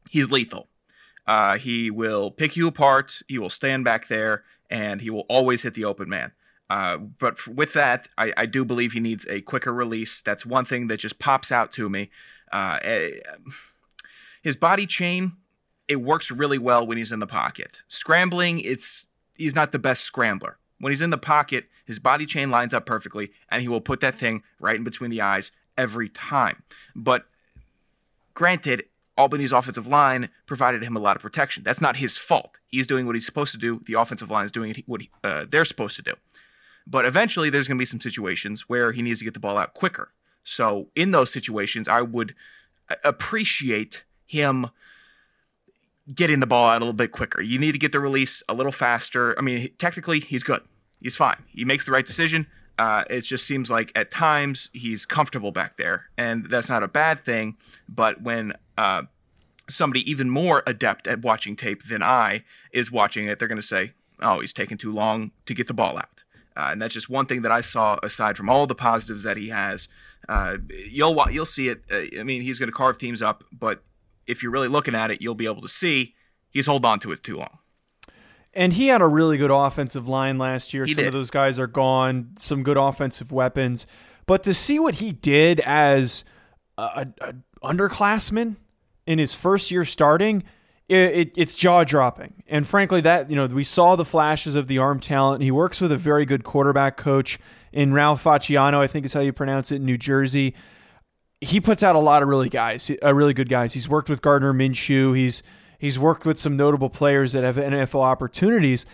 he's 0.10 0.32
lethal. 0.32 0.68
Uh, 1.28 1.58
he 1.58 1.90
will 1.92 2.32
pick 2.32 2.58
you 2.58 2.68
apart. 2.68 3.22
He 3.28 3.38
will 3.38 3.50
stand 3.50 3.84
back 3.86 4.08
there, 4.08 4.44
and 4.70 5.02
he 5.02 5.10
will 5.10 5.26
always 5.30 5.64
hit 5.64 5.74
the 5.76 5.86
open 5.86 6.10
man. 6.10 6.32
Uh, 6.70 6.98
but 6.98 7.34
f- 7.34 7.48
with 7.50 7.74
that, 7.74 8.08
I, 8.18 8.34
I 8.38 8.46
do 8.46 8.64
believe 8.66 8.94
he 8.94 9.00
needs 9.02 9.28
a 9.30 9.42
quicker 9.42 9.74
release. 9.74 10.22
That's 10.22 10.46
one 10.46 10.66
thing 10.66 10.88
that 10.88 10.98
just 10.98 11.20
pops 11.20 11.52
out 11.52 11.72
to 11.74 11.90
me. 11.90 12.10
Uh, 12.52 12.80
eh, 12.82 13.10
his 14.42 14.56
body 14.56 14.86
chain, 14.86 15.34
it 15.88 15.98
works 15.98 16.32
really 16.32 16.58
well 16.58 16.86
when 16.86 16.98
he's 16.98 17.12
in 17.12 17.20
the 17.20 17.28
pocket. 17.28 17.84
Scrambling, 17.88 18.60
it's 18.60 19.08
he's 19.36 19.56
not 19.56 19.72
the 19.72 19.80
best 19.80 20.04
scrambler. 20.04 20.58
When 20.80 20.92
he's 20.92 21.02
in 21.02 21.12
the 21.12 21.18
pocket, 21.18 21.66
his 21.86 22.00
body 22.00 22.26
chain 22.26 22.50
lines 22.50 22.74
up 22.74 22.86
perfectly, 22.86 23.32
and 23.50 23.62
he 23.62 23.68
will 23.68 23.82
put 23.82 24.00
that 24.00 24.16
thing 24.16 24.44
right 24.60 24.76
in 24.76 24.84
between 24.84 25.12
the 25.12 25.22
eyes 25.22 25.52
every 25.78 26.10
time. 26.10 26.64
But 26.96 27.26
Granted, 28.34 28.86
Albany's 29.18 29.52
offensive 29.52 29.88
line 29.88 30.30
provided 30.46 30.84
him 30.84 30.96
a 30.96 31.00
lot 31.00 31.16
of 31.16 31.22
protection. 31.22 31.64
That's 31.64 31.82
not 31.82 31.98
his 31.98 32.18
fault. 32.18 32.60
He's 32.68 32.88
doing 32.88 33.06
what 33.06 33.16
he's 33.16 33.26
supposed 33.26 33.52
to 33.52 33.58
do. 33.58 33.82
The 33.86 33.94
offensive 33.94 34.30
line 34.30 34.46
is 34.46 34.52
doing 34.52 34.84
what 34.86 35.02
he, 35.02 35.10
uh, 35.24 35.46
they're 35.50 35.66
supposed 35.66 35.96
to 35.98 36.02
do. 36.02 36.14
But 36.88 37.06
eventually, 37.06 37.50
there's 37.50 37.68
going 37.68 37.78
to 37.78 37.82
be 37.82 37.86
some 37.86 38.00
situations 38.00 38.68
where 38.68 38.92
he 38.92 39.02
needs 39.02 39.20
to 39.20 39.26
get 39.26 39.34
the 39.34 39.40
ball 39.40 39.58
out 39.58 39.74
quicker. 39.74 40.12
So, 40.44 40.88
in 40.96 41.12
those 41.12 41.32
situations, 41.32 41.88
I 41.88 42.02
would 42.02 42.36
appreciate 43.04 44.04
him 44.26 44.70
getting 46.14 46.40
the 46.40 46.48
ball 46.48 46.70
out 46.70 46.78
a 46.78 46.86
little 46.86 46.94
bit 46.94 47.12
quicker. 47.12 47.42
You 47.42 47.60
need 47.60 47.74
to 47.74 47.78
get 47.78 47.92
the 47.92 48.00
release 48.00 48.44
a 48.50 48.54
little 48.54 48.72
faster. 48.72 49.38
I 49.38 49.42
mean, 49.42 49.70
technically, 49.78 50.20
he's 50.20 50.44
good. 50.44 50.62
He's 51.00 51.16
fine. 51.16 51.44
He 51.48 51.66
makes 51.66 51.86
the 51.86 51.92
right 51.92 52.06
decision. 52.06 52.48
Uh, 52.78 53.04
it 53.10 53.22
just 53.22 53.46
seems 53.46 53.70
like 53.70 53.92
at 53.96 54.12
times 54.12 54.70
he's 54.74 55.06
comfortable 55.06 55.52
back 55.52 55.78
there, 55.78 56.06
and 56.18 56.50
that's 56.50 56.70
not 56.70 56.84
a 56.84 56.88
bad 56.88 57.20
thing. 57.20 57.58
But 57.88 58.22
when 58.22 58.54
uh, 58.78 59.04
somebody 59.70 60.10
even 60.10 60.30
more 60.30 60.64
adept 60.66 61.08
at 61.08 61.22
watching 61.22 61.56
tape 61.56 61.84
than 61.84 62.02
I 62.02 62.44
is 62.72 62.92
watching 62.92 63.28
it, 63.28 63.38
they're 63.38 63.48
going 63.48 63.62
to 63.62 63.62
say, 63.62 63.92
"Oh, 64.20 64.40
he's 64.40 64.54
taking 64.54 64.78
too 64.78 64.92
long 64.92 65.32
to 65.46 65.54
get 65.54 65.68
the 65.68 65.74
ball 65.74 65.98
out." 65.98 66.24
Uh, 66.56 66.70
and 66.72 66.82
that's 66.82 66.94
just 66.94 67.10
one 67.10 67.26
thing 67.26 67.44
that 67.44 67.52
I 67.52 67.62
saw 67.62 67.98
aside 68.04 68.38
from 68.38 68.50
all 68.50 68.68
the 68.68 68.76
positives 68.76 69.24
that 69.24 69.38
he 69.38 69.50
has. 69.50 69.88
Uh, 70.28 70.58
you'll 70.90 71.18
you'll 71.32 71.46
see 71.46 71.70
it. 71.70 71.84
Uh, 71.92 72.20
I 72.20 72.24
mean, 72.24 72.42
he's 72.42 72.60
going 72.60 72.70
to 72.70 72.76
carve 72.76 72.98
teams 72.98 73.22
up, 73.22 73.44
but 73.52 73.84
if 74.28 74.44
you're 74.44 74.52
really 74.52 74.68
looking 74.68 74.96
at 74.96 75.12
it, 75.12 75.22
you'll 75.22 75.36
be 75.36 75.46
able 75.46 75.62
to 75.62 75.70
see 75.70 76.16
he's 76.50 76.68
holding 76.68 76.90
on 76.90 77.00
to 77.00 77.12
it 77.12 77.24
too 77.24 77.38
long. 77.38 77.60
And 78.54 78.74
he 78.74 78.88
had 78.88 79.02
a 79.02 79.08
really 79.08 79.38
good 79.38 79.52
offensive 79.52 80.08
line 80.08 80.38
last 80.38 80.74
year. 80.74 80.86
He 80.86 80.94
some 80.94 81.06
of 81.06 81.14
those 81.14 81.32
guys 81.32 81.58
are 81.58 81.68
gone, 81.68 82.32
some 82.38 82.64
good 82.64 82.78
offensive 82.78 83.32
weapons. 83.32 83.88
But 84.26 84.44
to 84.44 84.54
see 84.54 84.78
what 84.78 84.96
he 84.96 85.12
did 85.12 85.62
as 85.62 86.26
a, 86.78 87.08
a 87.22 87.34
underclassman 87.64 88.58
in 89.06 89.20
his 89.20 89.34
first 89.34 89.72
year 89.72 89.86
starting, 89.86 90.44
it, 90.92 91.16
it, 91.16 91.34
it's 91.38 91.56
jaw 91.56 91.86
dropping. 91.86 92.44
And 92.48 92.68
frankly, 92.68 93.00
that 93.02 93.30
you 93.30 93.36
know 93.36 93.46
we 93.46 93.64
saw 93.64 93.96
the 93.96 94.04
flashes 94.04 94.56
of 94.56 94.68
the 94.68 94.78
arm 94.78 95.00
talent. 95.00 95.42
He 95.42 95.50
works 95.50 95.80
with 95.80 95.92
a 95.92 95.98
very 95.98 96.26
good 96.26 96.44
quarterback 96.44 96.98
coach 96.98 97.40
in 97.72 97.94
Ralph 97.94 98.24
Facciano, 98.24 98.80
I 98.80 98.88
think 98.88 99.06
is 99.06 99.14
how 99.14 99.22
you 99.22 99.32
pronounce 99.32 99.72
it, 99.72 99.78
in 99.78 99.86
New 99.86 99.98
Jersey. 99.98 100.54
He 101.40 101.62
puts 101.62 101.82
out 101.82 101.96
a 101.96 102.00
lot 102.00 102.22
of 102.22 102.30
really 102.30 102.50
guys, 102.50 102.92
uh, 103.04 103.14
really 103.14 103.34
good 103.34 103.50
guys. 103.50 103.74
He's 103.74 103.88
worked 103.88 104.10
with 104.10 104.22
Gardner 104.22 104.54
Minshew. 104.54 105.16
He's 105.16 105.42
he's 105.80 105.98
worked 105.98 106.26
with 106.26 106.38
some 106.38 106.58
notable 106.58 106.90
players 106.90 107.32
that 107.32 107.46
have 107.46 107.56
NFL 107.56 108.04
opportunities. 108.04 108.86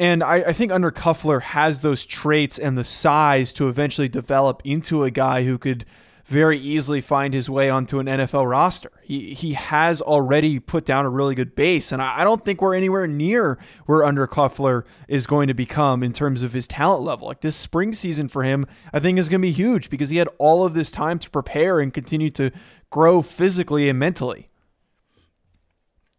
And 0.00 0.22
I, 0.22 0.36
I 0.36 0.52
think 0.52 0.72
Undercuffler 0.72 1.42
has 1.42 1.80
those 1.80 2.04
traits 2.04 2.58
and 2.58 2.76
the 2.76 2.84
size 2.84 3.52
to 3.54 3.68
eventually 3.68 4.08
develop 4.08 4.60
into 4.64 5.04
a 5.04 5.10
guy 5.10 5.44
who 5.44 5.56
could 5.56 5.84
very 6.28 6.58
easily 6.58 7.00
find 7.00 7.32
his 7.32 7.48
way 7.48 7.70
onto 7.70 7.98
an 8.00 8.06
NFL 8.06 8.48
roster. 8.48 8.92
He 9.02 9.32
he 9.32 9.54
has 9.54 10.02
already 10.02 10.58
put 10.58 10.84
down 10.84 11.06
a 11.06 11.08
really 11.08 11.34
good 11.34 11.54
base, 11.54 11.90
and 11.90 12.02
I, 12.02 12.20
I 12.20 12.24
don't 12.24 12.44
think 12.44 12.60
we're 12.60 12.74
anywhere 12.74 13.06
near 13.06 13.58
where 13.86 14.02
Undercuffler 14.02 14.84
is 15.08 15.26
going 15.26 15.48
to 15.48 15.54
become 15.54 16.02
in 16.02 16.12
terms 16.12 16.42
of 16.42 16.52
his 16.52 16.68
talent 16.68 17.02
level. 17.02 17.28
Like 17.28 17.40
this 17.40 17.56
spring 17.56 17.94
season 17.94 18.28
for 18.28 18.42
him, 18.42 18.66
I 18.92 19.00
think 19.00 19.18
is 19.18 19.30
going 19.30 19.40
to 19.40 19.48
be 19.48 19.52
huge 19.52 19.88
because 19.88 20.10
he 20.10 20.18
had 20.18 20.28
all 20.36 20.66
of 20.66 20.74
this 20.74 20.90
time 20.90 21.18
to 21.20 21.30
prepare 21.30 21.80
and 21.80 21.94
continue 21.94 22.30
to 22.32 22.50
grow 22.90 23.22
physically 23.22 23.88
and 23.88 23.98
mentally. 23.98 24.50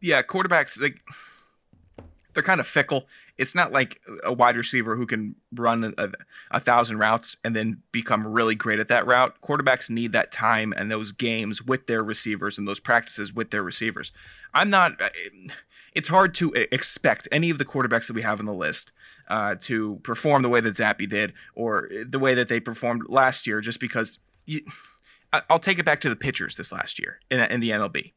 Yeah, 0.01 0.23
quarterbacks 0.23 0.81
like 0.81 1.03
they're 2.39 2.43
kind 2.45 2.61
of 2.61 2.67
fickle. 2.67 3.05
It's 3.37 3.53
not 3.53 3.73
like 3.73 3.99
a 4.23 4.31
wide 4.31 4.55
receiver 4.55 4.95
who 4.95 5.05
can 5.05 5.35
run 5.53 5.93
a, 5.97 6.09
a, 6.51 6.59
thousand 6.61 6.97
routes 6.97 7.35
and 7.43 7.53
then 7.53 7.83
become 7.91 8.25
really 8.25 8.55
great 8.55 8.79
at 8.79 8.87
that 8.87 9.05
route. 9.05 9.35
Quarterbacks 9.41 9.89
need 9.89 10.13
that 10.13 10.31
time 10.31 10.73
and 10.77 10.89
those 10.89 11.11
games 11.11 11.61
with 11.61 11.87
their 11.87 12.01
receivers 12.01 12.57
and 12.57 12.65
those 12.65 12.79
practices 12.79 13.33
with 13.33 13.51
their 13.51 13.61
receivers. 13.61 14.13
I'm 14.53 14.69
not. 14.69 14.93
It's 15.93 16.07
hard 16.07 16.33
to 16.35 16.53
expect 16.71 17.27
any 17.29 17.49
of 17.49 17.57
the 17.57 17.65
quarterbacks 17.65 18.07
that 18.07 18.13
we 18.13 18.21
have 18.21 18.39
on 18.39 18.45
the 18.45 18.53
list 18.53 18.93
uh, 19.27 19.55
to 19.61 19.99
perform 20.03 20.41
the 20.41 20.49
way 20.49 20.61
that 20.61 20.75
Zappe 20.75 21.09
did 21.09 21.33
or 21.55 21.89
the 22.07 22.19
way 22.19 22.35
that 22.35 22.47
they 22.47 22.61
performed 22.61 23.01
last 23.09 23.47
year, 23.47 23.59
just 23.59 23.81
because. 23.81 24.19
You, 24.45 24.61
I'll 25.33 25.59
take 25.59 25.77
it 25.77 25.83
back 25.83 25.99
to 26.01 26.09
the 26.09 26.15
pitchers 26.15 26.55
this 26.55 26.71
last 26.71 26.99
year 26.99 27.19
in, 27.29 27.39
in 27.39 27.59
the 27.59 27.71
MLB. 27.71 28.13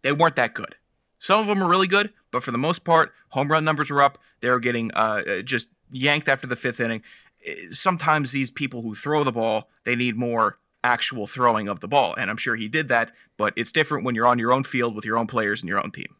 They 0.00 0.12
weren't 0.12 0.36
that 0.36 0.54
good. 0.54 0.76
Some 1.18 1.38
of 1.38 1.46
them 1.46 1.62
are 1.62 1.68
really 1.68 1.86
good, 1.86 2.12
but 2.32 2.42
for 2.42 2.50
the 2.50 2.58
most 2.58 2.80
part, 2.80 3.12
home 3.28 3.48
run 3.48 3.64
numbers 3.64 3.90
are 3.90 4.02
up. 4.02 4.18
They're 4.40 4.58
getting 4.58 4.90
uh, 4.94 5.22
uh, 5.26 5.42
just 5.42 5.68
yanked 5.92 6.28
after 6.28 6.48
the 6.48 6.56
fifth 6.56 6.80
inning. 6.80 7.02
Eh, 7.46 7.54
sometimes 7.70 8.32
these 8.32 8.50
people 8.50 8.82
who 8.82 8.94
throw 8.94 9.22
the 9.22 9.30
ball, 9.30 9.68
they 9.84 9.94
need 9.94 10.16
more 10.16 10.58
actual 10.82 11.28
throwing 11.28 11.68
of 11.68 11.78
the 11.80 11.86
ball. 11.86 12.14
And 12.14 12.28
I'm 12.30 12.36
sure 12.36 12.56
he 12.56 12.68
did 12.68 12.88
that, 12.88 13.12
but 13.36 13.52
it's 13.56 13.70
different 13.70 14.04
when 14.04 14.16
you're 14.16 14.26
on 14.26 14.38
your 14.38 14.52
own 14.52 14.64
field 14.64 14.96
with 14.96 15.04
your 15.04 15.16
own 15.16 15.28
players 15.28 15.62
and 15.62 15.68
your 15.68 15.78
own 15.78 15.92
team. 15.92 16.16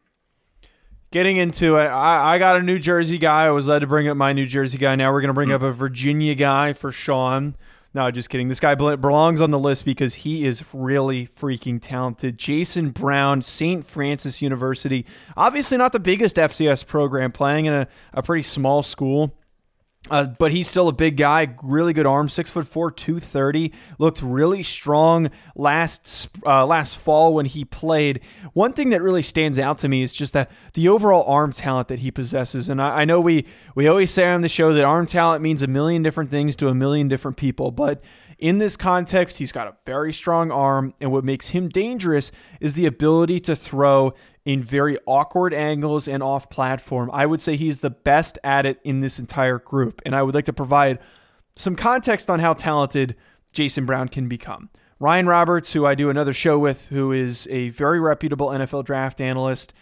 Getting 1.11 1.37
into 1.37 1.77
it, 1.77 1.85
I, 1.85 2.35
I 2.35 2.39
got 2.39 2.57
a 2.57 2.61
New 2.63 2.79
Jersey 2.79 3.17
guy. 3.17 3.45
I 3.45 3.51
was 3.51 3.67
led 3.67 3.79
to 3.79 3.87
bring 3.87 4.07
up 4.07 4.17
my 4.17 4.33
New 4.33 4.45
Jersey 4.45 4.77
guy. 4.77 4.95
Now 4.95 5.11
we're 5.11 5.21
going 5.21 5.27
to 5.27 5.33
bring 5.33 5.49
mm-hmm. 5.49 5.63
up 5.63 5.69
a 5.69 5.71
Virginia 5.71 6.33
guy 6.33 6.73
for 6.73 6.91
Sean. 6.91 7.55
No, 7.95 8.09
just 8.09 8.29
kidding. 8.31 8.47
This 8.47 8.59
guy 8.59 8.73
belongs 8.73 9.39
on 9.39 9.51
the 9.51 9.59
list 9.59 9.85
because 9.85 10.15
he 10.15 10.45
is 10.45 10.63
really 10.73 11.27
freaking 11.27 11.79
talented. 11.79 12.39
Jason 12.39 12.89
Brown, 12.89 13.43
St. 13.43 13.85
Francis 13.85 14.41
University. 14.41 15.05
Obviously, 15.37 15.77
not 15.77 15.91
the 15.91 15.99
biggest 15.99 16.37
FCS 16.37 16.87
program, 16.87 17.31
playing 17.31 17.65
in 17.65 17.73
a, 17.73 17.87
a 18.13 18.23
pretty 18.23 18.41
small 18.41 18.81
school. 18.81 19.35
Uh, 20.11 20.25
but 20.25 20.51
he's 20.51 20.67
still 20.67 20.89
a 20.89 20.93
big 20.93 21.15
guy, 21.15 21.55
really 21.63 21.93
good 21.93 22.05
arm, 22.05 22.27
six 22.27 22.49
foot 22.49 22.67
four, 22.67 22.91
two 22.91 23.19
thirty. 23.19 23.71
Looked 23.97 24.21
really 24.21 24.61
strong 24.61 25.31
last 25.55 26.27
uh, 26.45 26.65
last 26.65 26.97
fall 26.97 27.33
when 27.33 27.45
he 27.45 27.63
played. 27.63 28.19
One 28.51 28.73
thing 28.73 28.89
that 28.89 29.01
really 29.01 29.21
stands 29.21 29.57
out 29.57 29.77
to 29.77 29.87
me 29.87 30.03
is 30.03 30.13
just 30.13 30.33
that 30.33 30.51
the 30.73 30.89
overall 30.89 31.23
arm 31.23 31.53
talent 31.53 31.87
that 31.87 31.99
he 31.99 32.11
possesses. 32.11 32.67
And 32.67 32.81
I, 32.81 33.01
I 33.01 33.05
know 33.05 33.21
we 33.21 33.45
we 33.75 33.87
always 33.87 34.11
say 34.11 34.29
on 34.29 34.41
the 34.41 34.49
show 34.49 34.73
that 34.73 34.83
arm 34.83 35.05
talent 35.05 35.41
means 35.41 35.63
a 35.63 35.67
million 35.67 36.03
different 36.03 36.29
things 36.29 36.57
to 36.57 36.67
a 36.67 36.75
million 36.75 37.07
different 37.07 37.37
people, 37.37 37.71
but 37.71 38.03
in 38.43 38.57
this 38.57 38.75
context, 38.75 39.37
he's 39.37 39.53
got 39.53 39.69
a 39.69 39.75
very 39.85 40.11
strong 40.11 40.51
arm, 40.51 40.93
and 40.99 41.13
what 41.13 41.23
makes 41.23 41.49
him 41.49 41.69
dangerous 41.69 42.29
is 42.59 42.73
the 42.73 42.85
ability 42.85 43.39
to 43.39 43.55
throw 43.55 44.13
in 44.43 44.61
very 44.61 44.97
awkward 45.05 45.53
angles 45.53 46.09
and 46.09 46.21
off 46.21 46.49
platform. 46.49 47.09
I 47.13 47.25
would 47.25 47.39
say 47.39 47.55
he's 47.55 47.79
the 47.79 47.89
best 47.89 48.37
at 48.43 48.65
it 48.65 48.81
in 48.83 48.99
this 48.99 49.17
entire 49.17 49.59
group. 49.59 50.01
And 50.05 50.13
I 50.13 50.23
would 50.23 50.35
like 50.35 50.43
to 50.45 50.53
provide 50.53 50.99
some 51.55 51.77
context 51.77 52.29
on 52.29 52.41
how 52.41 52.53
talented 52.53 53.15
Jason 53.53 53.85
Brown 53.85 54.09
can 54.09 54.27
become. 54.27 54.69
Ryan 54.99 55.27
Roberts, 55.27 55.71
who 55.71 55.85
I 55.85 55.95
do 55.95 56.09
another 56.09 56.33
show 56.33 56.59
with, 56.59 56.87
who 56.87 57.13
is 57.13 57.47
a 57.49 57.69
very 57.69 58.01
reputable 58.01 58.47
NFL 58.47 58.83
draft 58.83 59.21
analyst 59.21 59.73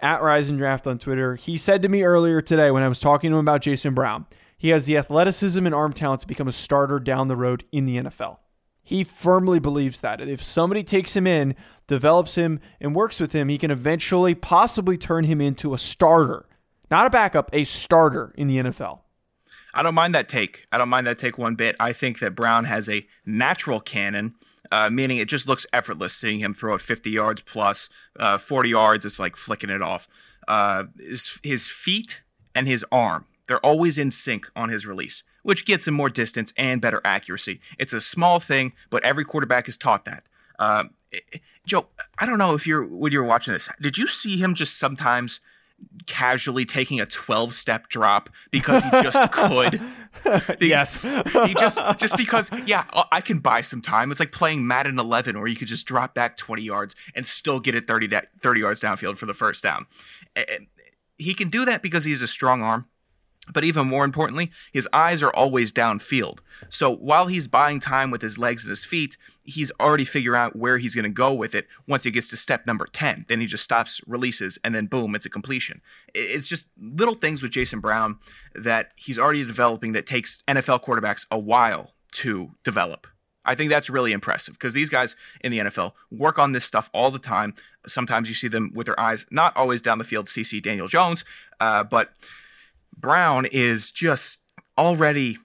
at 0.00 0.22
Rise 0.22 0.48
and 0.48 0.58
Draft 0.58 0.86
on 0.86 0.98
Twitter, 0.98 1.34
he 1.34 1.58
said 1.58 1.82
to 1.82 1.90
me 1.90 2.04
earlier 2.04 2.40
today 2.40 2.70
when 2.70 2.82
I 2.82 2.88
was 2.88 3.00
talking 3.00 3.32
to 3.32 3.36
him 3.36 3.44
about 3.44 3.60
Jason 3.60 3.92
Brown, 3.92 4.24
he 4.58 4.70
has 4.70 4.86
the 4.86 4.96
athleticism 4.96 5.64
and 5.64 5.74
arm 5.74 5.92
talent 5.92 6.20
to 6.22 6.26
become 6.26 6.48
a 6.48 6.52
starter 6.52 6.98
down 6.98 7.28
the 7.28 7.36
road 7.36 7.64
in 7.72 7.84
the 7.84 7.96
NFL. 7.96 8.38
He 8.82 9.04
firmly 9.04 9.58
believes 9.60 10.00
that. 10.00 10.20
If 10.20 10.42
somebody 10.42 10.82
takes 10.82 11.14
him 11.14 11.26
in, 11.26 11.54
develops 11.86 12.34
him, 12.34 12.58
and 12.80 12.94
works 12.94 13.20
with 13.20 13.32
him, 13.32 13.48
he 13.48 13.58
can 13.58 13.70
eventually 13.70 14.34
possibly 14.34 14.98
turn 14.98 15.24
him 15.24 15.40
into 15.40 15.74
a 15.74 15.78
starter. 15.78 16.46
Not 16.90 17.06
a 17.06 17.10
backup, 17.10 17.50
a 17.52 17.64
starter 17.64 18.34
in 18.36 18.48
the 18.48 18.56
NFL. 18.56 19.00
I 19.74 19.82
don't 19.82 19.94
mind 19.94 20.14
that 20.14 20.28
take. 20.28 20.64
I 20.72 20.78
don't 20.78 20.88
mind 20.88 21.06
that 21.06 21.18
take 21.18 21.38
one 21.38 21.54
bit. 21.54 21.76
I 21.78 21.92
think 21.92 22.18
that 22.20 22.34
Brown 22.34 22.64
has 22.64 22.88
a 22.88 23.06
natural 23.26 23.78
cannon, 23.78 24.34
uh, 24.72 24.90
meaning 24.90 25.18
it 25.18 25.28
just 25.28 25.46
looks 25.46 25.66
effortless 25.72 26.14
seeing 26.14 26.38
him 26.40 26.54
throw 26.54 26.74
it 26.74 26.80
50 26.80 27.10
yards 27.10 27.42
plus, 27.42 27.88
uh, 28.18 28.38
40 28.38 28.70
yards. 28.70 29.04
It's 29.04 29.20
like 29.20 29.36
flicking 29.36 29.70
it 29.70 29.82
off. 29.82 30.08
Uh, 30.48 30.84
his, 30.98 31.38
his 31.42 31.68
feet 31.68 32.22
and 32.54 32.66
his 32.66 32.84
arm, 32.90 33.26
they're 33.48 33.64
always 33.64 33.98
in 33.98 34.10
sync 34.10 34.48
on 34.54 34.68
his 34.68 34.86
release 34.86 35.24
which 35.48 35.64
gets 35.64 35.88
him 35.88 35.94
more 35.94 36.10
distance 36.10 36.52
and 36.58 36.78
better 36.78 37.00
accuracy. 37.06 37.58
It's 37.78 37.94
a 37.94 38.02
small 38.02 38.38
thing, 38.38 38.74
but 38.90 39.02
every 39.02 39.24
quarterback 39.24 39.66
is 39.66 39.78
taught 39.78 40.04
that. 40.04 40.24
Uh, 40.58 40.84
eh, 41.10 41.20
eh, 41.32 41.38
Joe, 41.64 41.86
I 42.18 42.26
don't 42.26 42.36
know 42.36 42.52
if 42.52 42.66
you're 42.66 42.84
when 42.84 43.12
you're 43.12 43.24
watching 43.24 43.54
this, 43.54 43.66
did 43.80 43.96
you 43.96 44.06
see 44.06 44.36
him 44.36 44.52
just 44.54 44.76
sometimes 44.76 45.40
casually 46.04 46.66
taking 46.66 47.00
a 47.00 47.06
12 47.06 47.54
step 47.54 47.88
drop 47.88 48.28
because 48.50 48.82
he 48.82 48.90
just 48.90 49.32
could? 49.32 49.80
yes. 50.60 50.98
he 50.98 51.54
just 51.54 51.80
just 51.96 52.14
because 52.18 52.50
yeah, 52.66 52.84
I 53.10 53.22
can 53.22 53.38
buy 53.38 53.62
some 53.62 53.80
time. 53.80 54.10
It's 54.10 54.20
like 54.20 54.32
playing 54.32 54.66
Madden 54.66 54.98
11 54.98 55.34
or 55.34 55.48
you 55.48 55.56
could 55.56 55.68
just 55.68 55.86
drop 55.86 56.14
back 56.14 56.36
20 56.36 56.60
yards 56.60 56.94
and 57.14 57.26
still 57.26 57.58
get 57.58 57.74
it 57.74 57.86
30 57.86 58.10
30 58.38 58.60
yards 58.60 58.82
downfield 58.82 59.16
for 59.16 59.24
the 59.24 59.32
first 59.32 59.62
down. 59.62 59.86
Eh, 60.36 60.44
he 61.16 61.32
can 61.32 61.48
do 61.48 61.64
that 61.64 61.80
because 61.80 62.04
he 62.04 62.10
has 62.10 62.20
a 62.20 62.28
strong 62.28 62.60
arm 62.60 62.84
but 63.52 63.64
even 63.64 63.86
more 63.86 64.04
importantly, 64.04 64.50
his 64.72 64.88
eyes 64.92 65.22
are 65.22 65.32
always 65.32 65.72
downfield. 65.72 66.40
So 66.68 66.94
while 66.94 67.26
he's 67.26 67.46
buying 67.46 67.80
time 67.80 68.10
with 68.10 68.22
his 68.22 68.38
legs 68.38 68.64
and 68.64 68.70
his 68.70 68.84
feet, 68.84 69.16
he's 69.44 69.72
already 69.80 70.04
figuring 70.04 70.40
out 70.40 70.56
where 70.56 70.78
he's 70.78 70.94
going 70.94 71.04
to 71.04 71.10
go 71.10 71.32
with 71.32 71.54
it 71.54 71.66
once 71.86 72.04
he 72.04 72.10
gets 72.10 72.28
to 72.28 72.36
step 72.36 72.66
number 72.66 72.86
10. 72.86 73.26
Then 73.28 73.40
he 73.40 73.46
just 73.46 73.64
stops, 73.64 74.00
releases, 74.06 74.58
and 74.62 74.74
then 74.74 74.86
boom, 74.86 75.14
it's 75.14 75.26
a 75.26 75.30
completion. 75.30 75.80
It's 76.14 76.48
just 76.48 76.68
little 76.80 77.14
things 77.14 77.42
with 77.42 77.50
Jason 77.52 77.80
Brown 77.80 78.18
that 78.54 78.92
he's 78.96 79.18
already 79.18 79.44
developing 79.44 79.92
that 79.92 80.06
takes 80.06 80.42
NFL 80.48 80.82
quarterbacks 80.82 81.26
a 81.30 81.38
while 81.38 81.94
to 82.12 82.52
develop. 82.64 83.06
I 83.48 83.54
think 83.54 83.70
that's 83.70 83.88
really 83.88 84.12
impressive 84.12 84.54
because 84.54 84.74
these 84.74 84.90
guys 84.90 85.16
in 85.40 85.50
the 85.50 85.58
NFL 85.58 85.92
work 86.10 86.38
on 86.38 86.52
this 86.52 86.66
stuff 86.66 86.90
all 86.92 87.10
the 87.10 87.18
time. 87.18 87.54
Sometimes 87.86 88.28
you 88.28 88.34
see 88.34 88.48
them 88.48 88.72
with 88.74 88.86
their 88.86 89.00
eyes 89.00 89.24
not 89.30 89.56
always 89.56 89.80
down 89.80 89.96
the 89.96 90.04
field, 90.04 90.26
CC 90.26 90.62
Daniel 90.62 90.86
Jones, 90.86 91.24
uh, 91.58 91.82
but 91.82 92.12
Brown 92.98 93.46
is 93.46 93.90
just 93.92 94.40
already 94.76 95.38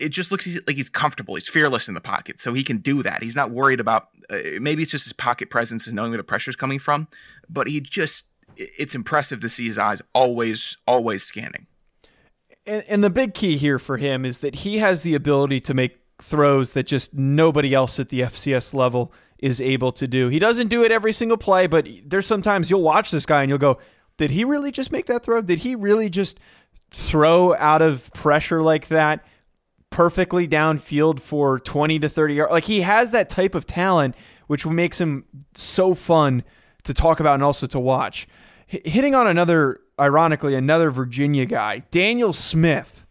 it 0.00 0.08
just 0.08 0.30
looks 0.30 0.46
like 0.66 0.76
he's 0.76 0.88
comfortable. 0.88 1.34
He's 1.34 1.48
fearless 1.48 1.88
in 1.88 1.94
the 1.94 2.00
pocket, 2.00 2.40
so 2.40 2.54
he 2.54 2.64
can 2.64 2.78
do 2.78 3.02
that. 3.02 3.22
He's 3.22 3.36
not 3.36 3.50
worried 3.50 3.80
about 3.80 4.08
uh, 4.30 4.38
maybe 4.60 4.82
it's 4.82 4.90
just 4.90 5.04
his 5.04 5.12
pocket 5.12 5.50
presence 5.50 5.86
and 5.86 5.94
knowing 5.94 6.10
where 6.10 6.18
the 6.18 6.24
pressure's 6.24 6.56
coming 6.56 6.78
from, 6.78 7.08
but 7.48 7.66
he 7.66 7.80
just 7.80 8.26
it's 8.56 8.94
impressive 8.94 9.40
to 9.40 9.48
see 9.48 9.66
his 9.66 9.78
eyes 9.78 10.00
always 10.14 10.78
always 10.86 11.22
scanning. 11.22 11.66
And, 12.66 12.82
and 12.88 13.04
the 13.04 13.10
big 13.10 13.34
key 13.34 13.56
here 13.56 13.78
for 13.78 13.98
him 13.98 14.24
is 14.24 14.38
that 14.40 14.56
he 14.56 14.78
has 14.78 15.02
the 15.02 15.14
ability 15.14 15.60
to 15.60 15.74
make 15.74 15.98
throws 16.20 16.72
that 16.72 16.86
just 16.86 17.12
nobody 17.12 17.74
else 17.74 17.98
at 17.98 18.08
the 18.08 18.20
FCS 18.20 18.72
level 18.72 19.12
is 19.38 19.60
able 19.60 19.92
to 19.92 20.06
do. 20.06 20.28
He 20.28 20.38
doesn't 20.38 20.68
do 20.68 20.84
it 20.84 20.92
every 20.92 21.12
single 21.12 21.36
play, 21.36 21.66
but 21.66 21.86
there's 22.06 22.26
sometimes 22.26 22.70
you'll 22.70 22.82
watch 22.82 23.10
this 23.10 23.26
guy 23.26 23.42
and 23.42 23.50
you'll 23.50 23.58
go, 23.58 23.78
did 24.16 24.30
he 24.30 24.44
really 24.44 24.70
just 24.70 24.92
make 24.92 25.06
that 25.06 25.24
throw? 25.24 25.40
Did 25.40 25.60
he 25.60 25.74
really 25.74 26.08
just 26.08 26.38
throw 26.90 27.54
out 27.56 27.82
of 27.82 28.12
pressure 28.14 28.62
like 28.62 28.88
that 28.88 29.24
perfectly 29.90 30.46
downfield 30.46 31.20
for 31.20 31.58
20 31.58 31.98
to 32.00 32.08
30 32.08 32.34
yards? 32.34 32.52
Like 32.52 32.64
he 32.64 32.82
has 32.82 33.10
that 33.10 33.28
type 33.28 33.54
of 33.54 33.66
talent, 33.66 34.14
which 34.46 34.66
makes 34.66 35.00
him 35.00 35.24
so 35.54 35.94
fun 35.94 36.44
to 36.84 36.94
talk 36.94 37.20
about 37.20 37.34
and 37.34 37.42
also 37.42 37.66
to 37.66 37.80
watch. 37.80 38.28
H- 38.70 38.82
hitting 38.84 39.14
on 39.14 39.26
another, 39.26 39.80
ironically, 39.98 40.54
another 40.54 40.90
Virginia 40.90 41.46
guy, 41.46 41.80
Daniel 41.90 42.32
Smith 42.32 43.06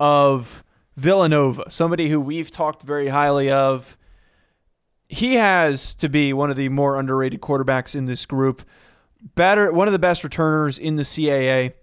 of 0.00 0.64
Villanova, 0.96 1.70
somebody 1.70 2.08
who 2.08 2.20
we've 2.20 2.50
talked 2.50 2.82
very 2.82 3.08
highly 3.08 3.50
of. 3.50 3.96
He 5.08 5.34
has 5.34 5.94
to 5.96 6.08
be 6.08 6.32
one 6.32 6.50
of 6.50 6.56
the 6.56 6.70
more 6.70 6.98
underrated 6.98 7.40
quarterbacks 7.42 7.94
in 7.94 8.06
this 8.06 8.24
group 8.24 8.62
better, 9.34 9.72
one 9.72 9.88
of 9.88 9.92
the 9.92 9.98
best 9.98 10.24
returners 10.24 10.78
in 10.78 10.96
the 10.96 11.02
CAA. 11.02 11.74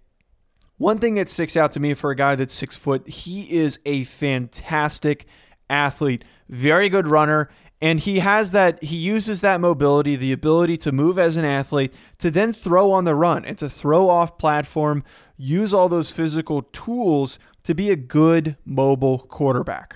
One 0.78 1.00
thing 1.00 1.16
that 1.16 1.30
sticks 1.30 1.58
out 1.58 1.72
to 1.74 1.80
me 1.80 1.94
for 1.94 2.12
a 2.12 2.16
guy 2.16 2.36
that's 2.36 2.54
six 2.54 2.78
foot, 2.78 3.08
he 3.08 3.58
is 3.58 3.80
a 3.86 4.06
fantastic 4.06 5.26
athlete, 5.70 6.24
very 6.48 6.88
good 6.90 7.08
runner, 7.08 7.50
and 7.82 8.00
he 8.00 8.20
has 8.20 8.52
that, 8.52 8.84
he 8.84 8.98
uses 8.98 9.42
that 9.42 9.62
mobility, 9.62 10.16
the 10.16 10.32
ability 10.32 10.78
to 10.78 10.92
move 10.92 11.18
as 11.18 11.38
an 11.38 11.46
athlete, 11.46 11.94
to 12.18 12.30
then 12.30 12.52
throw 12.52 12.92
on 12.92 13.06
the 13.06 13.16
run 13.16 13.46
and 13.46 13.58
to 13.58 13.70
throw 13.70 14.10
off 14.10 14.38
platform, 14.38 15.04
use 15.38 15.74
all 15.74 15.88
those 15.88 16.12
physical 16.12 16.62
tools 16.62 17.40
to 17.64 17.74
be 17.74 17.90
a 17.90 17.96
good 17.96 18.58
mobile 18.66 19.20
quarterback. 19.20 19.96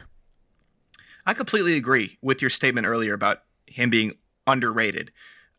I 1.25 1.33
completely 1.33 1.75
agree 1.75 2.17
with 2.21 2.41
your 2.41 2.49
statement 2.49 2.87
earlier 2.87 3.13
about 3.13 3.43
him 3.65 3.89
being 3.89 4.13
underrated. 4.45 5.11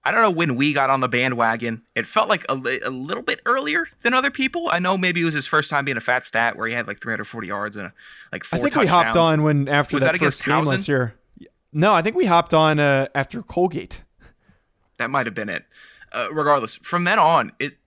I 0.04 0.12
don't 0.12 0.20
know 0.20 0.30
when 0.30 0.56
we 0.56 0.72
got 0.74 0.90
on 0.90 1.00
the 1.00 1.08
bandwagon. 1.08 1.82
It 1.94 2.06
felt 2.06 2.28
like 2.28 2.44
a, 2.50 2.54
a 2.84 2.90
little 2.90 3.22
bit 3.22 3.40
earlier 3.46 3.86
than 4.02 4.12
other 4.12 4.30
people. 4.30 4.68
I 4.70 4.78
know 4.78 4.98
maybe 4.98 5.22
it 5.22 5.24
was 5.24 5.34
his 5.34 5.46
first 5.46 5.70
time 5.70 5.86
being 5.86 5.96
a 5.96 6.02
fat 6.02 6.26
stat 6.26 6.56
where 6.56 6.68
he 6.68 6.74
had 6.74 6.86
like 6.86 7.00
340 7.00 7.48
yards 7.48 7.76
and 7.76 7.86
a, 7.86 7.92
like 8.30 8.44
four 8.44 8.58
I 8.58 8.62
think 8.62 8.74
touchdowns. 8.74 8.84
we 8.84 9.04
hopped 9.04 9.16
on 9.16 9.42
when 9.42 9.66
after 9.66 9.96
Was 9.96 10.04
that, 10.04 10.12
that 10.12 10.18
first 10.18 10.44
game 10.44 10.64
last 10.64 10.88
year. 10.88 11.14
No, 11.72 11.94
I 11.94 12.02
think 12.02 12.16
we 12.16 12.26
hopped 12.26 12.52
on 12.52 12.78
uh, 12.78 13.08
after 13.14 13.42
Colgate. 13.42 14.02
That 14.98 15.10
might 15.10 15.26
have 15.26 15.34
been 15.34 15.48
it. 15.48 15.64
Uh, 16.12 16.28
regardless, 16.30 16.76
from 16.76 17.04
then 17.04 17.18
on, 17.18 17.50
it, 17.58 17.78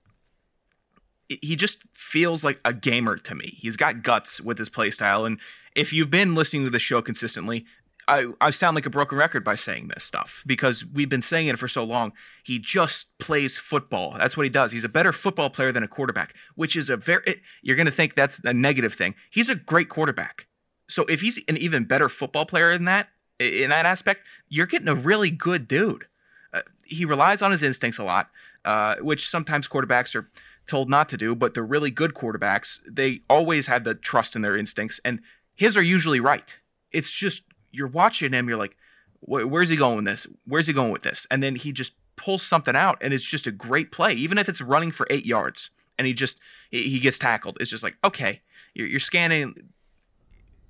it 1.30 1.42
he 1.44 1.56
just 1.56 1.84
feels 1.94 2.44
like 2.44 2.60
a 2.66 2.74
gamer 2.74 3.16
to 3.16 3.36
me. 3.36 3.54
He's 3.58 3.78
got 3.78 4.04
guts 4.04 4.42
with 4.42 4.58
his 4.58 4.68
play 4.68 4.90
style, 4.90 5.24
and 5.24 5.40
if 5.76 5.94
you've 5.94 6.10
been 6.10 6.36
listening 6.36 6.64
to 6.64 6.70
the 6.70 6.80
show 6.80 7.02
consistently, 7.02 7.66
I, 8.08 8.28
I 8.40 8.52
sound 8.52 8.76
like 8.76 8.86
a 8.86 8.90
broken 8.90 9.18
record 9.18 9.44
by 9.44 9.56
saying 9.56 9.90
this 9.90 10.04
stuff 10.04 10.44
because 10.48 10.86
we've 10.86 11.10
been 11.10 11.22
saying 11.22 11.48
it 11.48 11.60
for 11.60 11.68
so 11.68 11.84
long. 11.84 12.14
He 12.44 12.58
just 12.58 13.18
plays 13.20 13.58
football. 13.58 14.16
That's 14.18 14.38
what 14.38 14.44
he 14.44 14.50
does. 14.50 14.72
He's 14.72 14.86
a 14.86 14.90
better 14.90 15.12
football 15.12 15.50
player 15.50 15.72
than 15.72 15.84
a 15.84 15.88
quarterback, 15.88 16.34
which 16.56 16.76
is 16.76 16.90
a 16.90 16.96
very, 16.98 17.22
it- 17.28 17.42
you're 17.62 17.76
going 17.76 17.86
to 17.86 17.92
think 17.92 18.16
that's 18.16 18.40
a 18.44 18.54
negative 18.54 18.94
thing. 18.94 19.16
He's 19.30 19.50
a 19.50 19.56
great 19.56 19.90
quarterback. 19.90 20.48
So 20.88 21.04
if 21.06 21.20
he's 21.22 21.42
an 21.50 21.58
even 21.58 21.84
better 21.84 22.08
football 22.08 22.46
player 22.46 22.72
than 22.72 22.86
that, 22.86 23.10
in 23.40 23.70
that 23.72 23.86
aspect, 23.86 24.26
you're 24.48 24.66
getting 24.66 24.88
a 24.88 24.96
really 24.96 25.30
good 25.30 25.68
dude. 25.68 26.08
Uh, 26.54 26.62
he 26.86 27.04
relies 27.06 27.42
on 27.42 27.52
his 27.52 27.62
instincts 27.62 28.00
a 28.00 28.04
lot, 28.04 28.30
uh, 28.64 28.96
which 29.02 29.28
sometimes 29.28 29.68
quarterbacks 29.68 30.16
are 30.16 30.30
told 30.66 30.90
not 30.90 31.10
to 31.10 31.18
do, 31.18 31.36
but 31.36 31.54
the 31.54 31.62
really 31.62 31.92
good 31.92 32.14
quarterbacks, 32.14 32.80
they 32.90 33.20
always 33.30 33.68
have 33.68 33.84
the 33.84 33.94
trust 33.96 34.36
in 34.36 34.42
their 34.42 34.56
instincts, 34.58 35.00
and 35.04 35.20
his 35.54 35.76
are 35.78 35.82
usually 35.82 36.20
right. 36.20 36.58
It's 36.92 37.12
just 37.12 37.44
you're 37.77 37.88
watching 37.88 38.34
him, 38.34 38.48
you're 38.50 38.57
like, 38.57 38.75
where's 39.22 39.69
he 39.69 39.75
going 39.75 39.96
with 39.98 40.05
this? 40.05 40.27
Where's 40.46 40.67
he 40.67 40.74
going 40.74 40.91
with 40.91 41.03
this? 41.03 41.25
And 41.31 41.41
then 41.41 41.55
he 41.55 41.72
just 41.72 41.93
pulls 42.15 42.43
something 42.43 42.75
out, 42.75 42.98
and 43.01 43.13
it's 43.13 43.24
just 43.24 43.48
a 43.48 43.51
great 43.51 43.91
play, 43.91 44.13
even 44.13 44.38
if 44.38 44.50
it's 44.50 44.62
running 44.62 44.91
for 44.91 45.07
eight 45.10 45.25
yards, 45.25 45.69
and 45.98 46.07
he 46.07 46.13
just 46.13 46.39
he 46.72 47.00
gets 47.00 47.17
tackled. 47.19 47.57
It's 47.60 47.72
just 47.72 47.84
like, 47.84 47.96
okay, 48.03 48.41
you're, 48.74 48.88
you're 48.88 49.00
scanning. 49.00 49.55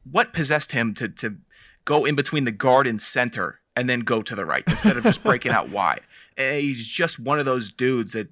What 0.09 0.33
possessed 0.33 0.71
him 0.71 0.93
to 0.95 1.09
to 1.09 1.37
go 1.85 2.05
in 2.05 2.15
between 2.15 2.43
the 2.43 2.51
guard 2.51 2.87
and 2.87 3.01
center 3.01 3.59
and 3.75 3.89
then 3.89 4.01
go 4.01 4.21
to 4.21 4.35
the 4.35 4.45
right 4.45 4.63
instead 4.67 4.97
of 4.97 5.03
just 5.03 5.23
breaking 5.23 5.51
out 5.51 5.69
wide? 5.69 6.01
Eh, 6.37 6.59
He's 6.59 6.87
just 6.87 7.17
one 7.17 7.39
of 7.39 7.45
those 7.45 7.71
dudes 7.73 8.11
that. 8.11 8.29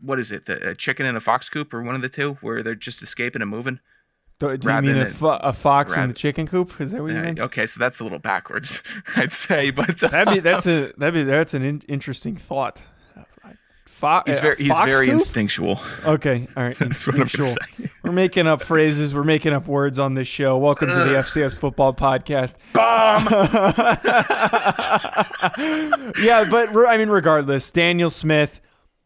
What 0.00 0.18
is 0.18 0.30
it? 0.30 0.46
The 0.46 0.70
a 0.70 0.74
chicken 0.74 1.04
in 1.04 1.14
a 1.14 1.20
fox 1.20 1.50
coop, 1.50 1.74
or 1.74 1.82
one 1.82 1.94
of 1.94 2.00
the 2.00 2.08
two, 2.08 2.38
where 2.40 2.62
they're 2.62 2.74
just 2.74 3.02
escaping 3.02 3.42
and 3.42 3.50
moving. 3.50 3.80
Do, 4.40 4.56
do 4.56 4.72
you 4.72 4.82
mean 4.82 4.96
a, 4.96 5.06
fo- 5.06 5.36
a 5.36 5.52
fox 5.52 5.96
in 5.96 6.08
the 6.08 6.14
chicken 6.14 6.46
coop? 6.46 6.80
Is 6.80 6.90
that 6.90 7.00
what 7.02 7.12
you 7.12 7.18
Uh, 7.18 7.22
meant? 7.22 7.40
okay, 7.40 7.66
so 7.66 7.78
that's 7.78 8.00
a 8.00 8.02
little 8.02 8.18
backwards, 8.18 8.82
I'd 9.16 9.32
say, 9.32 9.70
but 9.70 10.02
uh, 10.02 10.08
That'd 10.08 10.34
be 10.34 10.40
that's 10.40 10.66
a 10.66 10.92
that'd 10.98 11.14
be 11.14 11.22
that's 11.22 11.54
an 11.54 11.64
in, 11.64 11.82
interesting 11.88 12.36
thought. 12.36 12.82
Fo- 13.86 14.22
he's 14.26 14.40
very 14.40 14.56
he's 14.56 14.76
very 14.80 15.06
coop? 15.06 15.12
instinctual. 15.12 15.78
Okay, 16.04 16.48
all 16.56 16.64
right. 16.64 16.76
That's 16.78 17.06
what 17.06 17.14
I'm 17.14 17.28
gonna 17.28 17.48
Instinctual. 17.48 17.88
We're 18.02 18.10
making 18.12 18.48
up 18.48 18.60
phrases. 18.60 19.14
We're 19.14 19.22
making 19.22 19.52
up 19.52 19.68
words 19.68 20.00
on 20.00 20.14
this 20.14 20.26
show. 20.26 20.58
Welcome 20.58 20.88
to 20.88 20.94
the 20.94 21.14
FCS 21.14 21.54
Football 21.56 21.94
Podcast. 21.94 22.56
Bomb. 22.72 23.24
yeah, 26.24 26.44
but 26.50 26.76
I 26.88 26.96
mean, 26.98 27.08
regardless, 27.08 27.70
Daniel 27.70 28.10
Smith, 28.10 28.60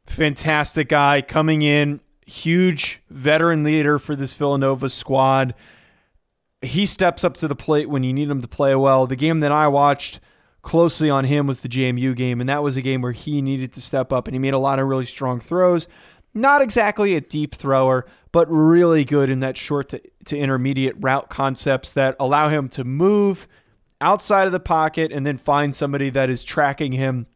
fantastic 0.07 0.89
guy 0.89 1.21
coming 1.21 1.61
in, 1.61 2.01
huge 2.29 3.03
veteran 3.09 3.65
leader 3.65 3.99
for 3.99 4.15
this 4.15 4.35
Villanova 4.35 4.91
squad. 4.91 5.55
He 6.61 6.87
steps 6.87 7.25
up 7.25 7.37
to 7.39 7.49
the 7.49 7.57
plate 7.57 7.89
when 7.89 8.03
you 8.03 8.13
need 8.13 8.31
him 8.31 8.43
to 8.43 8.49
play 8.49 8.75
well. 8.75 9.07
The 9.07 9.17
game 9.17 9.41
that 9.41 9.53
I 9.53 9.69
watched 9.69 10.21
closely 10.63 11.09
on 11.09 11.25
him 11.25 11.47
was 11.47 11.61
the 11.61 11.69
JMU 11.69 12.15
game, 12.15 12.41
and 12.41 12.49
that 12.49 12.63
was 12.63 12.77
a 12.77 12.83
game 12.83 13.01
where 13.01 13.13
he 13.13 13.41
needed 13.41 13.73
to 13.75 13.81
step 13.81 14.13
up, 14.13 14.27
and 14.27 14.35
he 14.35 14.39
made 14.39 14.55
a 14.55 14.59
lot 14.59 14.79
of 14.79 14.87
really 14.87 15.07
strong 15.07 15.41
throws. 15.41 15.89
Not 16.35 16.61
exactly 16.61 17.17
a 17.17 17.21
deep 17.21 17.55
thrower, 17.55 18.05
but 18.33 18.47
really 18.51 19.05
good 19.05 19.31
in 19.31 19.41
that 19.41 19.57
short 19.57 19.89
to, 19.91 20.03
to 20.27 20.37
intermediate 20.37 20.97
route 20.99 21.31
concepts 21.31 21.93
that 21.93 22.17
allow 22.21 22.49
him 22.49 22.69
to 22.71 22.85
move 22.85 23.49
outside 24.01 24.47
of 24.47 24.53
the 24.53 24.61
pocket 24.61 25.13
and 25.13 25.27
then 25.27 25.39
find 25.39 25.75
somebody 25.75 26.11
that 26.11 26.29
is 26.29 26.45
tracking 26.45 26.93
him 26.93 27.27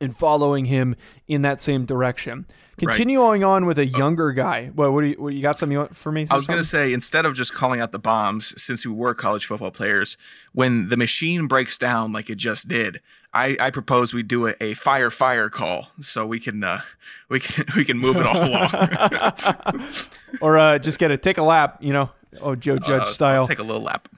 and 0.00 0.16
following 0.16 0.64
him 0.64 0.96
in 1.28 1.42
that 1.42 1.60
same 1.60 1.84
direction. 1.84 2.46
Continuing 2.88 3.44
on 3.44 3.66
with 3.66 3.78
a 3.78 3.86
younger 3.86 4.32
guy. 4.32 4.66
What, 4.74 4.92
what, 4.92 5.02
do 5.02 5.08
you, 5.08 5.14
what 5.16 5.34
you 5.34 5.42
got 5.42 5.56
something 5.56 5.72
you 5.72 5.78
want 5.78 5.96
for 5.96 6.10
me? 6.12 6.26
I 6.30 6.36
was 6.36 6.46
going 6.46 6.60
to 6.60 6.66
say, 6.66 6.92
instead 6.92 7.24
of 7.26 7.34
just 7.34 7.54
calling 7.54 7.80
out 7.80 7.92
the 7.92 7.98
bombs, 7.98 8.60
since 8.60 8.84
we 8.84 8.92
were 8.92 9.14
college 9.14 9.46
football 9.46 9.70
players, 9.70 10.16
when 10.52 10.88
the 10.88 10.96
machine 10.96 11.46
breaks 11.46 11.78
down 11.78 12.12
like 12.12 12.28
it 12.28 12.36
just 12.36 12.68
did, 12.68 13.00
I, 13.32 13.56
I 13.58 13.70
propose 13.70 14.12
we 14.12 14.22
do 14.22 14.48
a, 14.48 14.54
a 14.60 14.74
fire 14.74 15.10
fire 15.10 15.48
call 15.48 15.88
so 16.00 16.26
we 16.26 16.38
can 16.40 16.62
uh, 16.62 16.82
we 17.28 17.40
can 17.40 17.64
we 17.76 17.84
can 17.84 17.98
move 17.98 18.16
it 18.16 18.26
all 18.26 18.36
along. 18.46 19.88
or 20.40 20.58
uh, 20.58 20.78
just 20.78 20.98
get 20.98 21.10
a 21.10 21.16
take 21.16 21.38
a 21.38 21.42
lap, 21.42 21.78
you 21.80 21.92
know, 21.92 22.10
oh 22.40 22.54
Joe 22.54 22.78
Judge 22.78 23.02
Uh, 23.02 23.12
style. 23.12 23.48
Take 23.48 23.58
a 23.58 23.62
little 23.62 23.82
lap. 23.82 24.08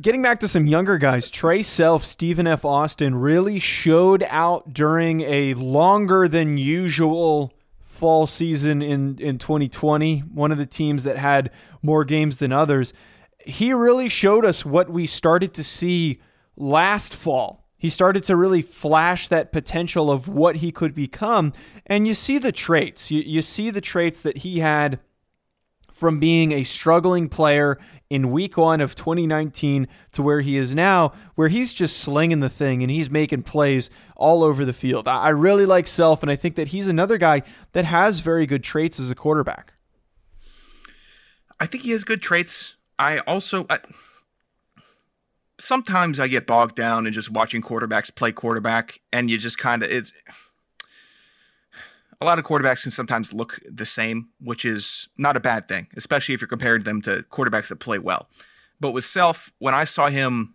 Getting 0.00 0.22
back 0.22 0.38
to 0.40 0.48
some 0.48 0.66
younger 0.68 0.96
guys, 0.96 1.28
Trae 1.28 1.64
Self, 1.64 2.04
Stephen 2.04 2.46
F. 2.46 2.64
Austin 2.64 3.16
really 3.16 3.58
showed 3.58 4.22
out 4.28 4.72
during 4.72 5.22
a 5.22 5.54
longer 5.54 6.28
than 6.28 6.56
usual 6.56 7.52
fall 7.98 8.26
season 8.26 8.80
in, 8.80 9.18
in 9.18 9.38
2020. 9.38 10.20
One 10.20 10.52
of 10.52 10.58
the 10.58 10.66
teams 10.66 11.02
that 11.02 11.16
had 11.16 11.50
more 11.82 12.04
games 12.04 12.38
than 12.38 12.52
others. 12.52 12.92
He 13.44 13.72
really 13.72 14.08
showed 14.08 14.44
us 14.44 14.64
what 14.64 14.88
we 14.88 15.06
started 15.06 15.52
to 15.54 15.64
see 15.64 16.20
last 16.56 17.14
fall. 17.14 17.66
He 17.76 17.90
started 17.90 18.24
to 18.24 18.36
really 18.36 18.62
flash 18.62 19.28
that 19.28 19.52
potential 19.52 20.10
of 20.10 20.28
what 20.28 20.56
he 20.56 20.70
could 20.70 20.94
become. 20.94 21.52
And 21.86 22.06
you 22.06 22.14
see 22.14 22.38
the 22.38 22.52
traits. 22.52 23.10
You, 23.10 23.22
you 23.22 23.42
see 23.42 23.70
the 23.70 23.80
traits 23.80 24.20
that 24.22 24.38
he 24.38 24.60
had 24.60 25.00
from 25.98 26.20
being 26.20 26.52
a 26.52 26.62
struggling 26.62 27.28
player 27.28 27.76
in 28.08 28.30
week 28.30 28.56
one 28.56 28.80
of 28.80 28.94
2019 28.94 29.88
to 30.12 30.22
where 30.22 30.42
he 30.42 30.56
is 30.56 30.72
now, 30.72 31.12
where 31.34 31.48
he's 31.48 31.74
just 31.74 31.96
slinging 31.96 32.38
the 32.38 32.48
thing 32.48 32.82
and 32.82 32.90
he's 32.90 33.10
making 33.10 33.42
plays 33.42 33.90
all 34.14 34.44
over 34.44 34.64
the 34.64 34.72
field. 34.72 35.08
I 35.08 35.30
really 35.30 35.66
like 35.66 35.88
Self, 35.88 36.22
and 36.22 36.30
I 36.30 36.36
think 36.36 36.54
that 36.54 36.68
he's 36.68 36.86
another 36.86 37.18
guy 37.18 37.42
that 37.72 37.84
has 37.84 38.20
very 38.20 38.46
good 38.46 38.62
traits 38.62 39.00
as 39.00 39.10
a 39.10 39.16
quarterback. 39.16 39.72
I 41.58 41.66
think 41.66 41.82
he 41.82 41.90
has 41.90 42.04
good 42.04 42.22
traits. 42.22 42.76
I 42.96 43.18
also 43.18 43.66
I, 43.68 43.80
sometimes 45.58 46.20
I 46.20 46.28
get 46.28 46.46
bogged 46.46 46.76
down 46.76 47.08
in 47.08 47.12
just 47.12 47.28
watching 47.28 47.60
quarterbacks 47.60 48.14
play 48.14 48.30
quarterback, 48.30 49.00
and 49.12 49.28
you 49.28 49.36
just 49.36 49.58
kind 49.58 49.82
of 49.82 49.90
it's 49.90 50.12
a 52.20 52.24
lot 52.24 52.38
of 52.38 52.44
quarterbacks 52.44 52.82
can 52.82 52.90
sometimes 52.90 53.32
look 53.32 53.60
the 53.64 53.86
same, 53.86 54.28
which 54.40 54.64
is 54.64 55.08
not 55.16 55.36
a 55.36 55.40
bad 55.40 55.68
thing, 55.68 55.88
especially 55.96 56.34
if 56.34 56.40
you're 56.40 56.48
comparing 56.48 56.82
them 56.82 57.00
to 57.02 57.24
quarterbacks 57.30 57.68
that 57.68 57.76
play 57.76 57.98
well. 57.98 58.28
But 58.80 58.92
with 58.92 59.04
Self, 59.04 59.52
when 59.58 59.74
I 59.74 59.84
saw 59.84 60.08
him 60.08 60.54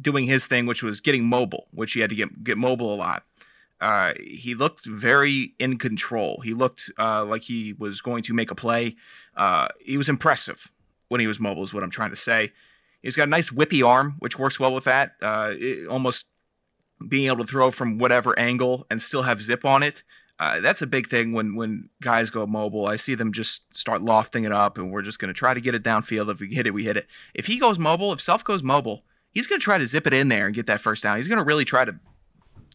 doing 0.00 0.24
his 0.26 0.46
thing, 0.46 0.66
which 0.66 0.82
was 0.82 1.00
getting 1.00 1.24
mobile, 1.24 1.66
which 1.70 1.92
he 1.92 2.00
had 2.00 2.10
to 2.10 2.16
get 2.16 2.44
get 2.44 2.58
mobile 2.58 2.94
a 2.94 2.96
lot. 2.96 3.24
Uh, 3.80 4.12
he 4.20 4.54
looked 4.54 4.86
very 4.86 5.54
in 5.58 5.76
control. 5.76 6.40
He 6.44 6.54
looked 6.54 6.90
uh, 6.98 7.24
like 7.24 7.42
he 7.42 7.72
was 7.72 8.00
going 8.00 8.22
to 8.24 8.32
make 8.32 8.50
a 8.52 8.54
play. 8.54 8.94
Uh, 9.36 9.68
he 9.80 9.96
was 9.96 10.08
impressive 10.08 10.70
when 11.08 11.20
he 11.20 11.26
was 11.26 11.40
mobile, 11.40 11.64
is 11.64 11.74
what 11.74 11.82
I'm 11.82 11.90
trying 11.90 12.10
to 12.10 12.16
say. 12.16 12.52
He's 13.02 13.16
got 13.16 13.26
a 13.26 13.30
nice 13.30 13.50
whippy 13.50 13.84
arm, 13.84 14.14
which 14.20 14.38
works 14.38 14.60
well 14.60 14.72
with 14.72 14.84
that. 14.84 15.12
Uh, 15.20 15.50
it- 15.58 15.88
almost 15.88 16.26
being 17.08 17.26
able 17.26 17.38
to 17.44 17.50
throw 17.50 17.72
from 17.72 17.98
whatever 17.98 18.38
angle 18.38 18.86
and 18.88 19.02
still 19.02 19.22
have 19.22 19.42
zip 19.42 19.64
on 19.64 19.82
it. 19.82 20.04
Uh, 20.42 20.58
that's 20.58 20.82
a 20.82 20.88
big 20.88 21.06
thing 21.06 21.32
when 21.32 21.54
when 21.54 21.88
guys 22.00 22.28
go 22.28 22.44
mobile. 22.48 22.86
I 22.86 22.96
see 22.96 23.14
them 23.14 23.30
just 23.30 23.62
start 23.72 24.02
lofting 24.02 24.42
it 24.42 24.50
up, 24.50 24.76
and 24.76 24.90
we're 24.90 25.02
just 25.02 25.20
going 25.20 25.28
to 25.28 25.38
try 25.38 25.54
to 25.54 25.60
get 25.60 25.72
it 25.72 25.84
downfield. 25.84 26.28
If 26.32 26.40
we 26.40 26.52
hit 26.52 26.66
it, 26.66 26.74
we 26.74 26.82
hit 26.82 26.96
it. 26.96 27.06
If 27.32 27.46
he 27.46 27.60
goes 27.60 27.78
mobile, 27.78 28.12
if 28.12 28.20
Self 28.20 28.42
goes 28.42 28.60
mobile, 28.60 29.04
he's 29.30 29.46
going 29.46 29.60
to 29.60 29.64
try 29.64 29.78
to 29.78 29.86
zip 29.86 30.04
it 30.04 30.12
in 30.12 30.26
there 30.26 30.46
and 30.46 30.54
get 30.54 30.66
that 30.66 30.80
first 30.80 31.04
down. 31.04 31.18
He's 31.18 31.28
going 31.28 31.38
to 31.38 31.44
really 31.44 31.64
try 31.64 31.84
to 31.84 31.94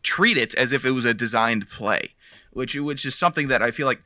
treat 0.01 0.37
it 0.37 0.55
as 0.55 0.71
if 0.71 0.85
it 0.85 0.91
was 0.91 1.03
a 1.03 1.13
designed 1.13 1.67
play, 1.67 2.15
which 2.51 2.73
which 2.77 3.03
is 3.03 3.15
something 3.15 3.49
that 3.49 3.61
I 3.61 3.71
feel 3.71 3.85
like 3.85 4.01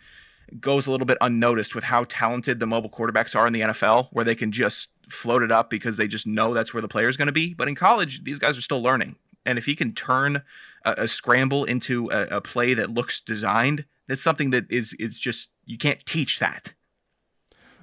goes 0.60 0.88
a 0.88 0.92
little 0.92 1.06
bit 1.06 1.20
unnoticed 1.22 1.76
with 1.76 1.84
how 1.84 2.06
talented 2.06 2.60
the 2.60 2.66
mobile 2.66 2.90
quarterbacks 2.90 3.36
are 3.36 3.46
in 3.46 3.54
the 3.54 3.62
NFL, 3.62 4.08
where 4.12 4.26
they 4.26 4.34
can 4.34 4.52
just 4.52 4.90
float 5.08 5.44
it 5.44 5.52
up 5.52 5.70
because 5.70 5.98
they 5.98 6.08
just 6.08 6.26
know 6.26 6.56
that's 6.56 6.74
where 6.74 6.82
the 6.82 6.88
player 6.88 7.08
is 7.08 7.16
going 7.16 7.28
to 7.28 7.32
be. 7.32 7.54
But 7.54 7.68
in 7.68 7.76
college, 7.76 8.24
these 8.24 8.40
guys 8.40 8.58
are 8.58 8.62
still 8.62 8.82
learning, 8.82 9.18
and 9.46 9.58
if 9.58 9.66
he 9.66 9.76
can 9.76 9.94
turn 9.94 10.44
a, 10.86 10.94
a 11.00 11.08
scramble 11.08 11.64
into 11.64 12.10
a, 12.12 12.38
a 12.38 12.42
play 12.42 12.74
that 12.74 12.92
looks 12.92 13.22
designed, 13.22 13.86
That's 14.08 14.22
something 14.22 14.50
that 14.52 14.72
is 14.72 14.94
is 15.00 15.20
just 15.20 15.50
you 15.66 15.78
can't 15.78 16.06
teach 16.06 16.40
that. 16.40 16.74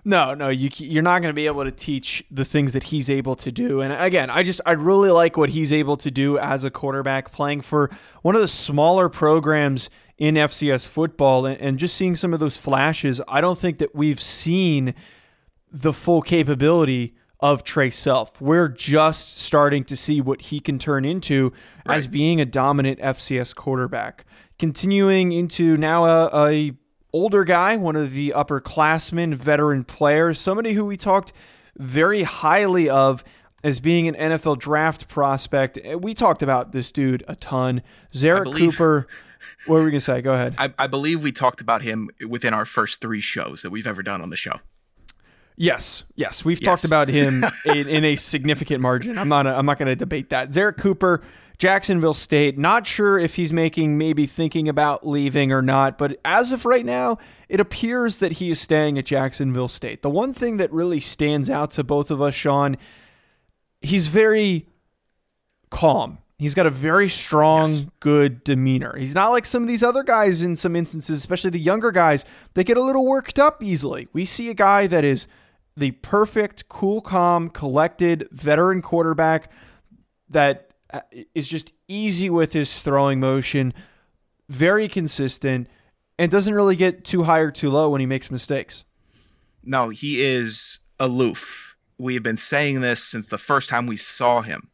No, 0.04 0.32
no, 0.32 0.48
you 0.48 0.70
you're 0.76 1.02
not 1.02 1.20
going 1.22 1.30
to 1.30 1.36
be 1.36 1.46
able 1.46 1.64
to 1.64 1.70
teach 1.70 2.24
the 2.30 2.44
things 2.44 2.72
that 2.72 2.84
he's 2.84 3.10
able 3.10 3.36
to 3.36 3.52
do. 3.52 3.80
And 3.80 3.92
again, 3.92 4.30
I 4.30 4.42
just 4.42 4.60
I 4.64 4.72
really 4.72 5.10
like 5.10 5.36
what 5.36 5.50
he's 5.50 5.72
able 5.72 5.96
to 5.98 6.10
do 6.10 6.38
as 6.38 6.64
a 6.64 6.70
quarterback, 6.70 7.30
playing 7.30 7.62
for 7.62 7.90
one 8.22 8.34
of 8.34 8.40
the 8.40 8.48
smaller 8.48 9.08
programs 9.08 9.90
in 10.16 10.34
FCS 10.34 10.86
football, 10.88 11.46
and, 11.46 11.60
and 11.60 11.78
just 11.78 11.96
seeing 11.96 12.16
some 12.16 12.32
of 12.32 12.40
those 12.40 12.56
flashes. 12.56 13.20
I 13.28 13.40
don't 13.40 13.58
think 13.58 13.78
that 13.78 13.94
we've 13.94 14.20
seen 14.20 14.94
the 15.70 15.92
full 15.92 16.22
capability 16.22 17.14
of 17.40 17.64
Trae 17.64 17.92
Self. 17.92 18.40
We're 18.40 18.68
just 18.68 19.38
starting 19.38 19.84
to 19.84 19.96
see 19.96 20.20
what 20.20 20.42
he 20.42 20.60
can 20.60 20.78
turn 20.78 21.04
into 21.04 21.52
right. 21.86 21.96
as 21.96 22.06
being 22.06 22.40
a 22.40 22.44
dominant 22.44 22.98
FCS 23.00 23.54
quarterback. 23.54 24.24
Continuing 24.58 25.30
into 25.32 25.76
now 25.76 26.04
a, 26.04 26.30
a 26.50 26.72
older 27.12 27.44
guy, 27.44 27.76
one 27.76 27.96
of 27.96 28.12
the 28.12 28.32
upperclassmen, 28.34 29.34
veteran 29.34 29.84
players, 29.84 30.38
somebody 30.38 30.72
who 30.72 30.84
we 30.84 30.96
talked 30.96 31.32
very 31.76 32.24
highly 32.24 32.90
of 32.90 33.22
as 33.62 33.80
being 33.80 34.08
an 34.08 34.14
NFL 34.14 34.58
draft 34.58 35.08
prospect. 35.08 35.78
Eh, 35.82 35.94
we 35.94 36.14
talked 36.14 36.42
about 36.42 36.72
this 36.72 36.92
dude 36.92 37.24
a 37.28 37.36
ton. 37.36 37.82
Zerrick 38.12 38.44
believe, 38.44 38.72
Cooper. 38.72 39.06
What 39.66 39.76
were 39.76 39.84
we 39.84 39.90
going 39.90 39.98
to 39.98 40.00
say? 40.00 40.20
Go 40.20 40.34
ahead. 40.34 40.54
I, 40.58 40.72
I 40.78 40.86
believe 40.86 41.22
we 41.22 41.32
talked 41.32 41.60
about 41.60 41.82
him 41.82 42.10
within 42.26 42.52
our 42.52 42.64
first 42.64 43.00
three 43.00 43.20
shows 43.20 43.62
that 43.62 43.70
we've 43.70 43.86
ever 43.86 44.02
done 44.02 44.20
on 44.22 44.30
the 44.30 44.36
show. 44.36 44.60
Yes, 45.60 46.04
yes, 46.14 46.44
we've 46.44 46.60
yes. 46.60 46.64
talked 46.64 46.84
about 46.84 47.08
him 47.08 47.44
in, 47.66 47.88
in, 47.88 48.04
a 48.04 48.14
significant 48.14 48.80
margin. 48.80 49.18
I'm 49.18 49.28
not. 49.28 49.44
I'm 49.44 49.66
not 49.66 49.76
going 49.76 49.88
to 49.88 49.96
debate 49.96 50.30
that. 50.30 50.50
Zerrick 50.50 50.78
Cooper, 50.78 51.20
Jacksonville 51.58 52.14
State. 52.14 52.56
Not 52.56 52.86
sure 52.86 53.18
if 53.18 53.34
he's 53.34 53.52
making, 53.52 53.98
maybe 53.98 54.24
thinking 54.24 54.68
about 54.68 55.04
leaving 55.04 55.50
or 55.50 55.60
not. 55.60 55.98
But 55.98 56.20
as 56.24 56.52
of 56.52 56.64
right 56.64 56.86
now, 56.86 57.18
it 57.48 57.58
appears 57.58 58.18
that 58.18 58.32
he 58.32 58.52
is 58.52 58.60
staying 58.60 58.98
at 58.98 59.06
Jacksonville 59.06 59.66
State. 59.66 60.02
The 60.02 60.10
one 60.10 60.32
thing 60.32 60.58
that 60.58 60.72
really 60.72 61.00
stands 61.00 61.50
out 61.50 61.72
to 61.72 61.82
both 61.82 62.12
of 62.12 62.22
us, 62.22 62.34
Sean, 62.34 62.76
he's 63.80 64.06
very 64.06 64.68
calm. 65.70 66.18
He's 66.38 66.54
got 66.54 66.66
a 66.66 66.70
very 66.70 67.08
strong, 67.08 67.68
yes. 67.68 67.86
good 67.98 68.44
demeanor. 68.44 68.96
He's 68.96 69.16
not 69.16 69.30
like 69.30 69.44
some 69.44 69.62
of 69.62 69.68
these 69.68 69.82
other 69.82 70.04
guys 70.04 70.44
in 70.44 70.54
some 70.54 70.76
instances, 70.76 71.18
especially 71.18 71.50
the 71.50 71.58
younger 71.58 71.90
guys, 71.90 72.24
they 72.54 72.62
get 72.62 72.76
a 72.76 72.82
little 72.82 73.04
worked 73.04 73.40
up 73.40 73.60
easily. 73.60 74.06
We 74.12 74.24
see 74.24 74.48
a 74.48 74.54
guy 74.54 74.86
that 74.86 75.04
is 75.04 75.26
the 75.78 75.92
perfect, 75.92 76.68
cool, 76.68 77.00
calm, 77.00 77.48
collected 77.48 78.28
veteran 78.32 78.82
quarterback 78.82 79.50
that 80.28 80.72
uh, 80.92 81.00
just 81.36 81.72
easy 81.86 82.28
with 82.28 82.52
his 82.52 82.82
throwing 82.82 83.20
motion, 83.20 83.72
very 84.48 84.88
consistent, 84.88 85.68
and 86.18 86.30
doesn't 86.30 86.54
really 86.54 86.76
get 86.76 87.04
too 87.04 87.22
high 87.24 87.38
or 87.38 87.50
too 87.50 87.70
low 87.70 87.90
when 87.90 88.00
he 88.00 88.06
makes 88.06 88.30
mistakes. 88.30 88.84
No, 89.62 89.90
he 89.90 90.22
is 90.22 90.80
aloof. 90.98 91.76
We 91.96 92.14
have 92.14 92.22
been 92.22 92.36
saying 92.36 92.80
this 92.80 93.02
since 93.02 93.28
the 93.28 93.38
first 93.38 93.68
time 93.68 93.86
we 93.86 93.96
saw 93.96 94.42
him. 94.42 94.70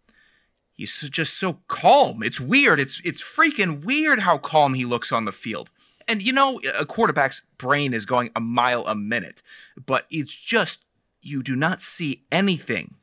He's 0.73 1.09
just 1.11 1.39
so 1.39 1.59
calm. 1.69 2.23
It's 2.23 2.41
weird. 2.41 2.81
It's 2.81 3.01
it's 3.05 3.23
freaking 3.23 3.85
weird 3.85 4.21
how 4.21 4.39
calm 4.39 4.75
he 4.75 4.85
looks 4.85 5.13
on 5.13 5.25
the 5.25 5.33
field. 5.33 5.71
And 6.09 6.23
you 6.23 6.33
know, 6.33 6.61
a 6.79 6.85
quarterback's 6.85 7.43
brain 7.59 7.95
is 7.95 8.05
going 8.05 8.31
a 8.35 8.41
mile 8.41 8.87
a 8.87 8.95
minute, 8.95 9.43
but 9.87 10.07
it's 10.11 10.35
just 10.35 10.84
you 11.25 11.43
do 11.43 11.57
not 11.57 11.81
see 11.81 12.25
anything 12.31 12.97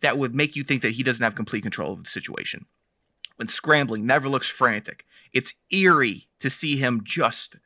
that 0.00 0.18
would 0.18 0.34
make 0.34 0.54
you 0.54 0.62
think 0.62 0.82
that 0.82 0.92
he 0.92 1.02
doesn't 1.02 1.22
have 1.22 1.34
complete 1.34 1.62
control 1.62 1.92
of 1.92 2.04
the 2.04 2.10
situation. 2.10 2.66
When 3.36 3.48
scrambling, 3.48 4.06
never 4.06 4.28
looks 4.28 4.48
frantic. 4.48 5.04
It's 5.32 5.54
eerie 5.70 6.28
to 6.40 6.50
see 6.50 6.76
him 6.76 7.02
just 7.04 7.56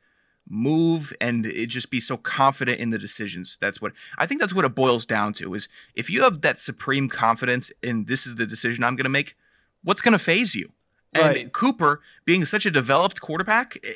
move 0.47 1.13
and 1.21 1.45
it 1.45 1.67
just 1.67 1.89
be 1.89 1.99
so 1.99 2.17
confident 2.17 2.79
in 2.79 2.89
the 2.89 2.99
decisions. 2.99 3.57
That's 3.59 3.81
what 3.81 3.93
I 4.17 4.25
think 4.25 4.39
that's 4.39 4.53
what 4.53 4.65
it 4.65 4.75
boils 4.75 5.05
down 5.05 5.33
to 5.33 5.53
is 5.53 5.69
if 5.95 6.09
you 6.09 6.23
have 6.23 6.41
that 6.41 6.59
supreme 6.59 7.09
confidence 7.09 7.71
in 7.81 8.05
this 8.05 8.25
is 8.27 8.35
the 8.35 8.45
decision 8.45 8.83
I'm 8.83 8.95
going 8.95 9.05
to 9.05 9.09
make, 9.09 9.35
what's 9.83 10.01
going 10.01 10.13
to 10.13 10.19
phase 10.19 10.53
you? 10.53 10.71
And 11.13 11.23
right. 11.23 11.53
Cooper 11.53 12.01
being 12.25 12.43
such 12.45 12.65
a 12.65 12.71
developed 12.71 13.21
quarterback, 13.21 13.77
eh, 13.83 13.93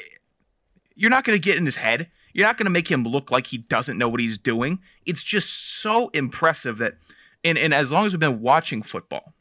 you're 0.96 1.10
not 1.10 1.24
going 1.24 1.40
to 1.40 1.44
get 1.44 1.58
in 1.58 1.66
his 1.66 1.76
head. 1.76 2.10
You're 2.38 2.46
not 2.46 2.58
going 2.58 2.68
to 2.68 2.72
make 2.72 2.90
him 2.90 3.04
look 3.04 3.32
like 3.32 3.48
he 3.48 3.58
doesn't 3.58 3.98
know 3.98 4.08
what 4.08 4.20
he's 4.20 4.38
doing. 4.38 4.78
It's 5.08 5.24
just 5.24 5.80
so 5.80 6.10
impressive 6.10 6.78
that, 6.78 6.98
and, 7.44 7.58
and 7.58 7.74
as 7.74 7.92
long 7.92 8.06
as 8.06 8.14
we've 8.14 8.20
been 8.20 8.42
watching 8.42 8.84
football, 8.84 9.34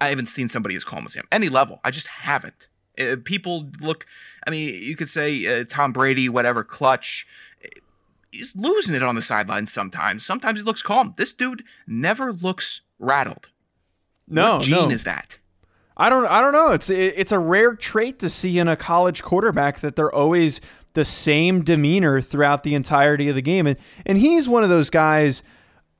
I 0.00 0.08
haven't 0.08 0.26
seen 0.26 0.48
somebody 0.48 0.74
as 0.74 0.82
calm 0.82 1.04
as 1.04 1.14
him. 1.14 1.28
Any 1.30 1.48
level, 1.48 1.78
I 1.84 1.92
just 1.92 2.08
haven't. 2.08 2.66
Uh, 2.98 3.14
people 3.22 3.68
look, 3.80 4.06
I 4.44 4.50
mean, 4.50 4.74
you 4.74 4.96
could 4.96 5.08
say 5.08 5.46
uh, 5.60 5.64
Tom 5.68 5.92
Brady, 5.92 6.28
whatever, 6.28 6.64
clutch. 6.64 7.28
He's 8.32 8.56
losing 8.56 8.96
it 8.96 9.04
on 9.04 9.14
the 9.14 9.22
sidelines 9.22 9.72
sometimes. 9.72 10.26
Sometimes 10.26 10.58
he 10.58 10.64
looks 10.64 10.82
calm. 10.82 11.14
This 11.16 11.32
dude 11.32 11.62
never 11.86 12.32
looks 12.32 12.80
rattled. 12.98 13.50
No, 14.26 14.56
what 14.56 14.64
gene 14.64 14.88
no. 14.88 14.90
is 14.90 15.04
that? 15.04 15.38
I 15.96 16.10
don't. 16.10 16.26
I 16.26 16.42
don't 16.42 16.52
know. 16.52 16.72
It's 16.72 16.90
it's 16.90 17.32
a 17.32 17.38
rare 17.38 17.74
trait 17.74 18.18
to 18.18 18.28
see 18.28 18.58
in 18.58 18.68
a 18.68 18.76
college 18.76 19.22
quarterback 19.22 19.80
that 19.80 19.96
they're 19.96 20.12
always 20.12 20.60
the 20.96 21.04
same 21.04 21.62
demeanor 21.62 22.20
throughout 22.20 22.64
the 22.64 22.74
entirety 22.74 23.28
of 23.28 23.36
the 23.36 23.42
game. 23.42 23.68
And, 23.68 23.76
and 24.04 24.18
he's 24.18 24.48
one 24.48 24.64
of 24.64 24.70
those 24.70 24.90
guys, 24.90 25.44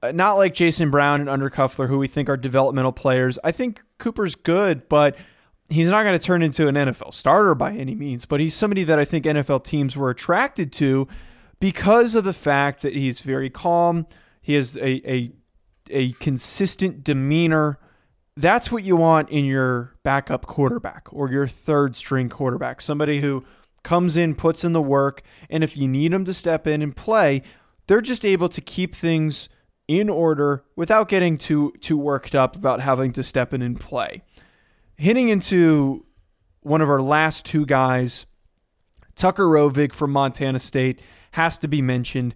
uh, 0.02 0.10
not 0.10 0.32
like 0.32 0.54
Jason 0.54 0.90
Brown 0.90 1.20
and 1.20 1.30
Undercuffler, 1.30 1.86
who 1.86 1.98
we 1.98 2.08
think 2.08 2.28
are 2.28 2.36
developmental 2.36 2.92
players. 2.92 3.38
I 3.44 3.52
think 3.52 3.82
Cooper's 3.98 4.34
good, 4.34 4.88
but 4.88 5.16
he's 5.68 5.88
not 5.88 6.02
going 6.02 6.18
to 6.18 6.24
turn 6.24 6.42
into 6.42 6.66
an 6.66 6.74
NFL 6.74 7.14
starter 7.14 7.54
by 7.54 7.72
any 7.72 7.94
means. 7.94 8.24
But 8.24 8.40
he's 8.40 8.54
somebody 8.54 8.84
that 8.84 8.98
I 8.98 9.04
think 9.04 9.26
NFL 9.26 9.62
teams 9.64 9.96
were 9.96 10.10
attracted 10.10 10.72
to 10.74 11.06
because 11.60 12.14
of 12.14 12.24
the 12.24 12.32
fact 12.32 12.80
that 12.82 12.94
he's 12.94 13.20
very 13.20 13.50
calm. 13.50 14.06
He 14.40 14.54
has 14.54 14.76
a, 14.76 15.10
a, 15.10 15.32
a 15.90 16.12
consistent 16.12 17.04
demeanor. 17.04 17.78
That's 18.34 18.72
what 18.72 18.82
you 18.82 18.96
want 18.96 19.28
in 19.28 19.44
your 19.44 19.94
backup 20.02 20.46
quarterback 20.46 21.08
or 21.12 21.30
your 21.30 21.46
third 21.46 21.94
string 21.94 22.28
quarterback. 22.30 22.80
Somebody 22.80 23.20
who 23.20 23.44
comes 23.86 24.16
in, 24.16 24.34
puts 24.34 24.64
in 24.64 24.72
the 24.72 24.82
work, 24.82 25.22
and 25.48 25.62
if 25.62 25.76
you 25.76 25.86
need 25.86 26.12
them 26.12 26.24
to 26.24 26.34
step 26.34 26.66
in 26.66 26.82
and 26.82 26.94
play, 26.94 27.40
they're 27.86 28.02
just 28.02 28.24
able 28.24 28.48
to 28.48 28.60
keep 28.60 28.94
things 28.94 29.48
in 29.86 30.10
order 30.10 30.64
without 30.74 31.08
getting 31.08 31.38
too 31.38 31.72
too 31.80 31.96
worked 31.96 32.34
up 32.34 32.56
about 32.56 32.80
having 32.80 33.12
to 33.12 33.22
step 33.22 33.54
in 33.54 33.62
and 33.62 33.78
play. 33.78 34.22
Hitting 34.96 35.28
into 35.28 36.04
one 36.62 36.80
of 36.80 36.90
our 36.90 37.00
last 37.00 37.46
two 37.46 37.64
guys, 37.64 38.26
Tucker 39.14 39.44
Rovig 39.44 39.92
from 39.92 40.10
Montana 40.10 40.58
State 40.58 41.00
has 41.32 41.56
to 41.58 41.68
be 41.68 41.80
mentioned. 41.80 42.34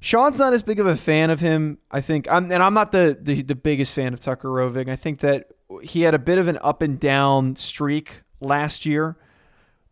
Sean's 0.00 0.38
not 0.38 0.54
as 0.54 0.62
big 0.62 0.80
of 0.80 0.86
a 0.86 0.96
fan 0.96 1.28
of 1.28 1.40
him, 1.40 1.78
I 1.90 2.00
think, 2.00 2.26
I'm, 2.30 2.50
and 2.50 2.62
I'm 2.62 2.74
not 2.74 2.92
the, 2.92 3.18
the 3.20 3.42
the 3.42 3.54
biggest 3.54 3.92
fan 3.92 4.14
of 4.14 4.20
Tucker 4.20 4.48
Rovig. 4.48 4.88
I 4.88 4.96
think 4.96 5.20
that 5.20 5.48
he 5.82 6.02
had 6.02 6.14
a 6.14 6.18
bit 6.18 6.38
of 6.38 6.48
an 6.48 6.58
up 6.62 6.80
and 6.80 6.98
down 6.98 7.54
streak 7.56 8.22
last 8.40 8.86
year. 8.86 9.18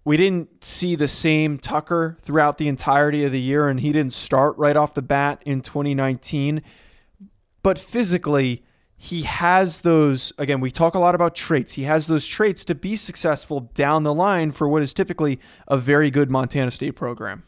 We 0.04 0.16
didn't 0.18 0.62
see 0.62 0.96
the 0.96 1.08
same 1.08 1.58
Tucker 1.58 2.18
throughout 2.20 2.58
the 2.58 2.68
entirety 2.68 3.24
of 3.24 3.32
the 3.32 3.40
year, 3.40 3.68
and 3.68 3.80
he 3.80 3.90
didn't 3.90 4.12
start 4.12 4.56
right 4.58 4.76
off 4.76 4.92
the 4.92 5.02
bat 5.02 5.42
in 5.46 5.62
2019. 5.62 6.62
But 7.62 7.78
physically, 7.78 8.64
he 8.96 9.22
has 9.22 9.80
those, 9.80 10.32
again, 10.36 10.60
we 10.60 10.70
talk 10.70 10.94
a 10.94 10.98
lot 10.98 11.14
about 11.14 11.34
traits. 11.34 11.72
He 11.72 11.84
has 11.84 12.06
those 12.06 12.26
traits 12.26 12.64
to 12.66 12.74
be 12.74 12.96
successful 12.96 13.70
down 13.74 14.02
the 14.02 14.14
line 14.14 14.50
for 14.50 14.68
what 14.68 14.82
is 14.82 14.92
typically 14.92 15.40
a 15.68 15.78
very 15.78 16.10
good 16.10 16.30
Montana 16.30 16.70
State 16.70 16.92
program. 16.92 17.44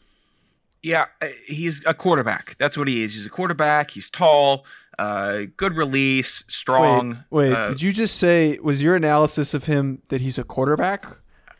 Yeah, 0.81 1.05
uh, 1.21 1.27
he's 1.45 1.85
a 1.85 1.93
quarterback. 1.93 2.55
That's 2.57 2.77
what 2.77 2.87
he 2.87 3.03
is. 3.03 3.13
He's 3.13 3.25
a 3.25 3.29
quarterback. 3.29 3.91
He's 3.91 4.09
tall, 4.09 4.65
uh, 4.99 5.43
good 5.57 5.75
release, 5.75 6.43
strong. 6.47 7.23
Wait, 7.29 7.49
wait 7.49 7.53
uh, 7.53 7.67
did 7.67 7.81
you 7.81 7.91
just 7.91 8.17
say, 8.17 8.57
was 8.61 8.81
your 8.81 8.95
analysis 8.95 9.53
of 9.53 9.65
him 9.65 10.01
that 10.09 10.21
he's 10.21 10.37
a 10.37 10.43
quarterback? 10.43 11.05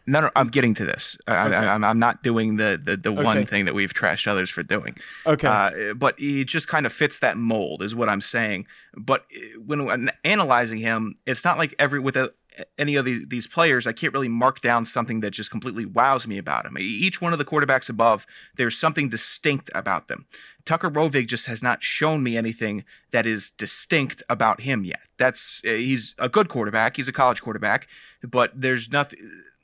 No, 0.09 0.21
no, 0.21 0.31
I'm 0.37 0.47
getting 0.47 0.73
to 0.75 0.85
this. 0.85 1.17
Okay. 1.27 1.37
I, 1.37 1.75
am 1.75 1.83
I'm 1.83 1.99
not 1.99 2.23
doing 2.23 2.55
the 2.55 2.79
the, 2.81 2.95
the 2.95 3.11
okay. 3.11 3.23
one 3.23 3.45
thing 3.45 3.65
that 3.65 3.75
we've 3.75 3.93
trashed 3.93 4.25
others 4.25 4.49
for 4.49 4.63
doing. 4.63 4.95
Okay. 5.25 5.47
Uh, 5.47 5.93
but 5.93 6.17
he 6.17 6.45
just 6.45 6.69
kind 6.69 6.85
of 6.85 6.93
fits 6.93 7.19
that 7.19 7.37
mold, 7.37 7.83
is 7.83 7.93
what 7.93 8.07
I'm 8.07 8.21
saying. 8.21 8.67
But 8.95 9.25
uh, 9.35 9.59
when 9.59 10.09
analyzing 10.23 10.79
him, 10.79 11.15
it's 11.25 11.43
not 11.43 11.57
like 11.57 11.75
every 11.77 11.99
with 11.99 12.15
a, 12.15 12.33
any 12.77 12.95
of 12.95 13.05
the, 13.05 13.25
these 13.25 13.47
players, 13.47 13.85
I 13.85 13.91
can't 13.91 14.13
really 14.13 14.29
mark 14.29 14.61
down 14.61 14.85
something 14.85 15.19
that 15.19 15.31
just 15.31 15.51
completely 15.51 15.85
wows 15.85 16.27
me 16.27 16.37
about 16.37 16.65
him. 16.65 16.77
Each 16.77 17.21
one 17.21 17.33
of 17.33 17.39
the 17.39 17.45
quarterbacks 17.45 17.89
above, 17.89 18.25
there's 18.55 18.77
something 18.77 19.09
distinct 19.09 19.69
about 19.75 20.07
them. 20.07 20.25
Tucker 20.65 20.89
Rovig 20.89 21.27
just 21.27 21.47
has 21.47 21.61
not 21.61 21.83
shown 21.83 22.23
me 22.23 22.37
anything 22.37 22.83
that 23.11 23.25
is 23.25 23.51
distinct 23.51 24.23
about 24.29 24.61
him 24.61 24.83
yet. 24.83 25.01
That's 25.17 25.61
uh, 25.65 25.71
he's 25.71 26.15
a 26.17 26.29
good 26.29 26.49
quarterback. 26.49 26.97
He's 26.97 27.07
a 27.07 27.13
college 27.13 27.41
quarterback, 27.41 27.87
but 28.23 28.51
there's 28.55 28.91
nothing 28.91 29.19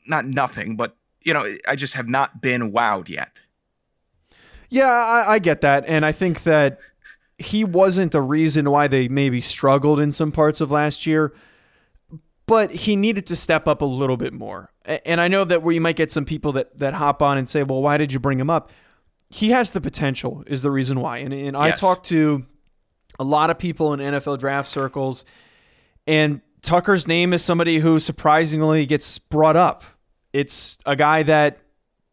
not 0.07 0.25
nothing, 0.25 0.75
but 0.75 0.95
you 1.21 1.33
know, 1.33 1.45
I 1.67 1.75
just 1.75 1.93
have 1.93 2.09
not 2.09 2.41
been 2.41 2.71
wowed 2.71 3.07
yet. 3.09 3.39
Yeah, 4.69 4.87
I, 4.87 5.33
I 5.33 5.39
get 5.39 5.61
that, 5.61 5.83
and 5.87 6.05
I 6.05 6.11
think 6.11 6.43
that 6.43 6.79
he 7.37 7.63
wasn't 7.63 8.11
the 8.11 8.21
reason 8.21 8.69
why 8.69 8.87
they 8.87 9.07
maybe 9.07 9.39
struggled 9.41 9.99
in 9.99 10.11
some 10.11 10.31
parts 10.31 10.61
of 10.61 10.71
last 10.71 11.05
year. 11.05 11.33
but 12.45 12.71
he 12.71 12.95
needed 12.95 13.25
to 13.27 13.35
step 13.35 13.67
up 13.67 13.81
a 13.81 13.85
little 13.85 14.17
bit 14.17 14.33
more. 14.33 14.69
And 15.05 15.21
I 15.21 15.27
know 15.29 15.45
that 15.45 15.63
we 15.63 15.79
might 15.79 15.95
get 15.95 16.11
some 16.11 16.25
people 16.25 16.51
that 16.53 16.77
that 16.79 16.93
hop 16.95 17.21
on 17.21 17.37
and 17.37 17.47
say, 17.47 17.63
"Well, 17.63 17.81
why 17.81 17.97
did 17.97 18.11
you 18.11 18.19
bring 18.19 18.39
him 18.39 18.49
up?" 18.49 18.69
He 19.29 19.49
has 19.51 19.71
the 19.71 19.79
potential, 19.81 20.43
is 20.47 20.61
the 20.61 20.69
reason 20.71 20.99
why. 20.99 21.19
And 21.19 21.33
and 21.33 21.55
I 21.55 21.67
Yes. 21.69 21.79
talked 21.79 22.05
to 22.07 22.45
a 23.19 23.23
lot 23.23 23.49
of 23.49 23.57
people 23.57 23.93
in 23.93 23.99
NFL 24.01 24.37
draft 24.37 24.67
circles, 24.67 25.23
and 26.05 26.41
Tucker's 26.61 27.07
name 27.07 27.31
is 27.33 27.43
somebody 27.43 27.79
who 27.79 27.97
surprisingly 27.99 28.85
gets 28.85 29.19
brought 29.19 29.55
up. 29.55 29.83
It's 30.33 30.77
a 30.85 30.95
guy 30.95 31.23
that 31.23 31.59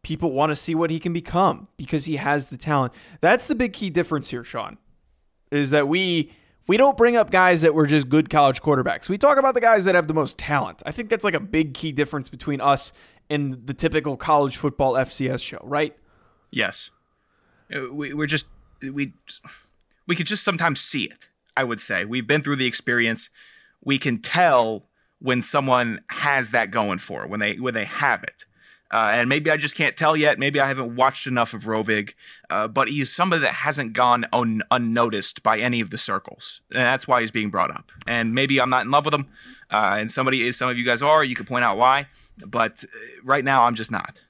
people 0.03 0.31
want 0.31 0.51
to 0.51 0.55
see 0.55 0.73
what 0.75 0.89
he 0.89 0.99
can 0.99 1.13
become 1.13 1.67
because 1.77 2.05
he 2.05 2.15
has 2.15 2.47
the 2.47 2.57
talent. 2.57 2.93
That's 3.19 3.47
the 3.47 3.55
big 3.55 3.73
key 3.73 3.89
difference 3.89 4.29
here, 4.29 4.43
Sean. 4.43 4.77
Is 5.51 5.71
that 5.71 5.87
we 5.87 6.31
we 6.67 6.77
don't 6.77 6.95
bring 6.95 7.17
up 7.17 7.31
guys 7.31 7.63
that 7.63 7.73
were 7.73 7.85
just 7.85 8.07
good 8.07 8.29
college 8.29 8.61
quarterbacks. 8.61 9.09
We 9.09 9.17
talk 9.17 9.37
about 9.37 9.55
the 9.55 9.61
guys 9.61 9.85
that 9.85 9.95
have 9.95 10.07
the 10.07 10.13
most 10.13 10.37
talent. 10.37 10.81
I 10.85 10.91
think 10.91 11.09
that's 11.09 11.25
like 11.25 11.33
a 11.33 11.39
big 11.39 11.73
key 11.73 11.91
difference 11.91 12.29
between 12.29 12.61
us 12.61 12.93
and 13.29 13.65
the 13.65 13.73
typical 13.73 14.15
college 14.15 14.55
football 14.57 14.93
FCS 14.93 15.43
show, 15.43 15.59
right? 15.63 15.97
Yes. 16.51 16.89
Uh, 17.73 17.91
We, 17.91 18.13
we're 18.13 18.27
just 18.27 18.45
we 18.81 19.13
we 20.07 20.15
could 20.15 20.27
just 20.27 20.43
sometimes 20.43 20.79
see 20.79 21.03
it. 21.03 21.29
I 21.57 21.63
would 21.63 21.81
say 21.81 22.05
we've 22.05 22.27
been 22.27 22.41
through 22.41 22.57
the 22.57 22.67
experience. 22.67 23.29
We 23.83 23.97
can 23.97 24.21
tell 24.21 24.85
when 25.21 25.41
someone 25.41 26.01
has 26.09 26.51
that 26.51 26.71
going 26.71 26.99
for 26.99 27.27
when 27.27 27.39
they 27.39 27.55
when 27.55 27.73
they 27.73 27.85
have 27.85 28.23
it. 28.23 28.45
Uh, 28.93 29.11
and 29.13 29.29
maybe 29.29 29.49
I 29.49 29.55
just 29.55 29.77
can't 29.77 29.95
tell 29.95 30.17
yet. 30.17 30.37
Maybe 30.37 30.59
I 30.59 30.67
haven't 30.67 30.97
watched 30.97 31.25
enough 31.25 31.53
of 31.53 31.63
Rovig, 31.63 32.13
uh, 32.49 32.67
but 32.67 32.89
he's 32.89 33.09
somebody 33.09 33.41
that 33.43 33.53
hasn't 33.53 33.93
gone 33.93 34.25
un- 34.33 34.63
unnoticed 34.69 35.41
by 35.43 35.59
any 35.59 35.79
of 35.79 35.91
the 35.91 35.97
circles, 35.97 36.59
and 36.71 36.81
that's 36.81 37.07
why 37.07 37.21
he's 37.21 37.31
being 37.31 37.49
brought 37.49 37.71
up. 37.71 37.89
And 38.05 38.35
maybe 38.35 38.59
I'm 38.59 38.69
not 38.69 38.83
in 38.83 38.91
love 38.91 39.05
with 39.05 39.13
him, 39.13 39.27
uh, 39.71 39.95
and 39.97 40.11
somebody 40.11 40.45
is. 40.45 40.57
Some 40.57 40.69
of 40.69 40.77
you 40.77 40.83
guys 40.83 41.01
are. 41.01 41.23
You 41.23 41.35
can 41.35 41.45
point 41.45 41.63
out 41.63 41.77
why, 41.77 42.07
but 42.45 42.83
uh, 42.83 42.87
right 43.23 43.45
now 43.45 43.63
I'm 43.63 43.75
just 43.75 43.91
not. 43.91 44.25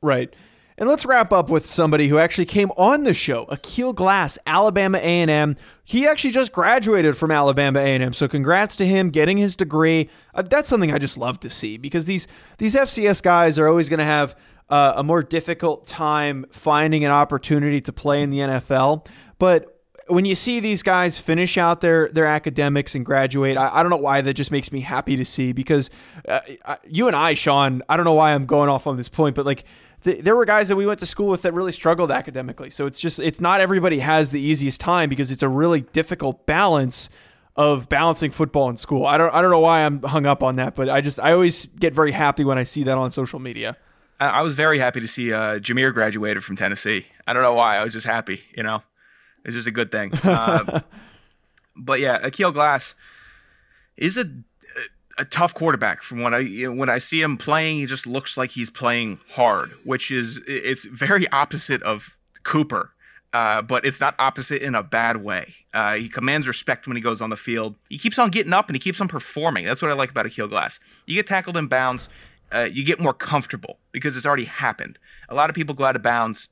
Right. 0.00 0.32
And 0.78 0.88
let's 0.88 1.04
wrap 1.04 1.32
up 1.32 1.50
with 1.50 1.66
somebody 1.66 2.06
who 2.06 2.18
actually 2.18 2.46
came 2.46 2.70
on 2.76 3.02
the 3.02 3.12
show, 3.12 3.46
Akil 3.46 3.92
Glass, 3.92 4.38
Alabama 4.46 4.98
A&M. 4.98 5.56
He 5.84 6.06
actually 6.06 6.30
just 6.30 6.52
graduated 6.52 7.16
from 7.16 7.32
Alabama 7.32 7.80
A&M, 7.80 8.12
so 8.12 8.28
congrats 8.28 8.76
to 8.76 8.86
him 8.86 9.10
getting 9.10 9.38
his 9.38 9.56
degree. 9.56 10.08
Uh, 10.34 10.42
that's 10.42 10.68
something 10.68 10.92
I 10.92 10.98
just 10.98 11.18
love 11.18 11.40
to 11.40 11.50
see 11.50 11.78
because 11.78 12.06
these 12.06 12.28
these 12.58 12.76
FCS 12.76 13.20
guys 13.24 13.58
are 13.58 13.66
always 13.66 13.88
going 13.88 13.98
to 13.98 14.04
have 14.04 14.36
uh, 14.70 14.92
a 14.96 15.02
more 15.02 15.22
difficult 15.22 15.88
time 15.88 16.46
finding 16.52 17.04
an 17.04 17.10
opportunity 17.10 17.80
to 17.80 17.92
play 17.92 18.22
in 18.22 18.30
the 18.30 18.38
NFL. 18.38 19.04
But 19.40 19.74
when 20.06 20.24
you 20.24 20.34
see 20.34 20.60
these 20.60 20.82
guys 20.82 21.18
finish 21.18 21.58
out 21.58 21.80
their 21.80 22.08
their 22.10 22.26
academics 22.26 22.94
and 22.94 23.04
graduate, 23.04 23.56
I, 23.56 23.78
I 23.78 23.82
don't 23.82 23.90
know 23.90 23.96
why 23.96 24.20
that 24.20 24.34
just 24.34 24.50
makes 24.50 24.72
me 24.72 24.80
happy 24.80 25.16
to 25.16 25.24
see 25.24 25.52
because 25.52 25.90
uh, 26.28 26.40
I, 26.64 26.78
you 26.86 27.06
and 27.08 27.16
I, 27.16 27.34
Sean, 27.34 27.82
I 27.88 27.96
don't 27.96 28.04
know 28.04 28.14
why 28.14 28.32
I'm 28.32 28.46
going 28.46 28.68
off 28.68 28.86
on 28.86 28.96
this 28.96 29.08
point, 29.08 29.34
but 29.34 29.44
like 29.44 29.64
th- 30.04 30.22
there 30.24 30.36
were 30.36 30.44
guys 30.44 30.68
that 30.68 30.76
we 30.76 30.86
went 30.86 31.00
to 31.00 31.06
school 31.06 31.28
with 31.28 31.42
that 31.42 31.52
really 31.52 31.72
struggled 31.72 32.10
academically. 32.10 32.70
So 32.70 32.86
it's 32.86 33.00
just 33.00 33.18
it's 33.20 33.40
not 33.40 33.60
everybody 33.60 34.00
has 34.00 34.30
the 34.30 34.40
easiest 34.40 34.80
time 34.80 35.08
because 35.08 35.32
it's 35.32 35.42
a 35.42 35.48
really 35.48 35.82
difficult 35.82 36.46
balance 36.46 37.08
of 37.56 37.88
balancing 37.88 38.30
football 38.30 38.68
and 38.68 38.78
school. 38.78 39.04
I 39.06 39.18
don't 39.18 39.34
I 39.34 39.42
don't 39.42 39.50
know 39.50 39.58
why 39.58 39.84
I'm 39.84 40.02
hung 40.02 40.26
up 40.26 40.42
on 40.42 40.56
that, 40.56 40.74
but 40.74 40.88
I 40.88 41.00
just 41.00 41.18
I 41.18 41.32
always 41.32 41.66
get 41.66 41.92
very 41.94 42.12
happy 42.12 42.44
when 42.44 42.58
I 42.58 42.62
see 42.62 42.84
that 42.84 42.96
on 42.96 43.10
social 43.10 43.38
media. 43.38 43.76
I 44.20 44.42
was 44.42 44.54
very 44.54 44.80
happy 44.80 45.00
to 45.00 45.06
see 45.06 45.32
uh, 45.32 45.60
Jameer 45.60 45.94
graduated 45.94 46.42
from 46.42 46.56
Tennessee. 46.56 47.06
I 47.26 47.32
don't 47.32 47.42
know 47.42 47.54
why. 47.54 47.76
I 47.76 47.84
was 47.84 47.92
just 47.92 48.06
happy. 48.06 48.42
You 48.56 48.64
know, 48.64 48.82
it's 49.44 49.54
just 49.54 49.68
a 49.68 49.72
good 49.72 49.92
thing. 49.92 50.12
Uh, 50.24 50.80
but 51.80 52.00
yeah, 52.00 52.18
Akil 52.22 52.50
Glass 52.50 52.96
is 53.96 54.18
a 54.18 54.28
a 55.18 55.24
tough 55.24 55.52
quarterback. 55.54 56.02
From 56.02 56.20
what 56.20 56.32
I 56.32 56.38
you 56.38 56.66
know, 56.68 56.72
when 56.72 56.88
I 56.88 56.98
see 56.98 57.20
him 57.20 57.36
playing, 57.36 57.78
he 57.78 57.86
just 57.86 58.06
looks 58.06 58.36
like 58.36 58.50
he's 58.50 58.70
playing 58.70 59.20
hard, 59.30 59.72
which 59.84 60.10
is 60.10 60.40
it's 60.46 60.84
very 60.86 61.28
opposite 61.28 61.82
of 61.82 62.16
Cooper. 62.44 62.92
Uh, 63.30 63.60
but 63.60 63.84
it's 63.84 64.00
not 64.00 64.14
opposite 64.18 64.62
in 64.62 64.74
a 64.74 64.82
bad 64.82 65.18
way. 65.18 65.54
Uh, 65.74 65.96
he 65.96 66.08
commands 66.08 66.48
respect 66.48 66.86
when 66.86 66.96
he 66.96 67.02
goes 67.02 67.20
on 67.20 67.28
the 67.28 67.36
field. 67.36 67.74
He 67.90 67.98
keeps 67.98 68.18
on 68.18 68.30
getting 68.30 68.54
up 68.54 68.70
and 68.70 68.74
he 68.74 68.80
keeps 68.80 69.02
on 69.02 69.08
performing. 69.08 69.66
That's 69.66 69.82
what 69.82 69.90
I 69.90 69.94
like 69.94 70.10
about 70.10 70.24
Akil 70.24 70.48
Glass. 70.48 70.80
You 71.04 71.14
get 71.14 71.26
tackled 71.26 71.54
in 71.58 71.66
bounds, 71.66 72.08
uh, 72.54 72.68
you 72.72 72.82
get 72.84 72.98
more 72.98 73.12
comfortable 73.12 73.78
because 73.92 74.16
it's 74.16 74.24
already 74.24 74.46
happened. 74.46 74.98
A 75.28 75.34
lot 75.34 75.50
of 75.50 75.56
people 75.56 75.74
go 75.74 75.84
out 75.84 75.94
of 75.94 76.02
bounds. 76.02 76.48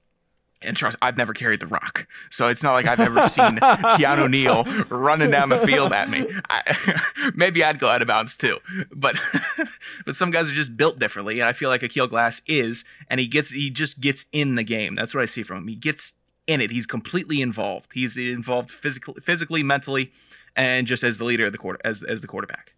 And 0.66 0.76
trust, 0.76 0.96
I've 1.00 1.16
never 1.16 1.32
carried 1.32 1.60
the 1.60 1.66
rock, 1.66 2.06
so 2.30 2.48
it's 2.48 2.62
not 2.62 2.72
like 2.72 2.86
I've 2.86 3.00
ever 3.00 3.28
seen 3.28 3.56
Keanu 3.56 4.28
Neal 4.28 4.64
running 4.88 5.30
down 5.30 5.48
the 5.48 5.58
field 5.58 5.92
at 5.92 6.10
me. 6.10 6.26
I, 6.50 7.32
maybe 7.34 7.62
I'd 7.62 7.78
go 7.78 7.88
out 7.88 8.02
of 8.02 8.08
bounds 8.08 8.36
too, 8.36 8.58
but 8.90 9.18
but 10.04 10.14
some 10.14 10.30
guys 10.30 10.48
are 10.48 10.52
just 10.52 10.76
built 10.76 10.98
differently, 10.98 11.40
and 11.40 11.48
I 11.48 11.52
feel 11.52 11.70
like 11.70 11.82
Akil 11.82 12.06
Glass 12.06 12.42
is, 12.46 12.84
and 13.08 13.20
he 13.20 13.26
gets 13.26 13.50
he 13.50 13.70
just 13.70 14.00
gets 14.00 14.26
in 14.32 14.56
the 14.56 14.64
game. 14.64 14.94
That's 14.94 15.14
what 15.14 15.22
I 15.22 15.26
see 15.26 15.42
from 15.42 15.58
him. 15.58 15.68
He 15.68 15.76
gets 15.76 16.14
in 16.46 16.60
it. 16.60 16.70
He's 16.70 16.86
completely 16.86 17.40
involved. 17.40 17.92
He's 17.92 18.16
involved 18.16 18.70
physically, 18.70 19.20
physically, 19.20 19.62
mentally, 19.62 20.12
and 20.54 20.86
just 20.86 21.02
as 21.02 21.18
the 21.18 21.24
leader 21.24 21.46
of 21.46 21.52
the 21.52 21.58
quarter 21.58 21.78
as 21.84 22.02
as 22.02 22.20
the 22.20 22.26
quarterback. 22.26 22.72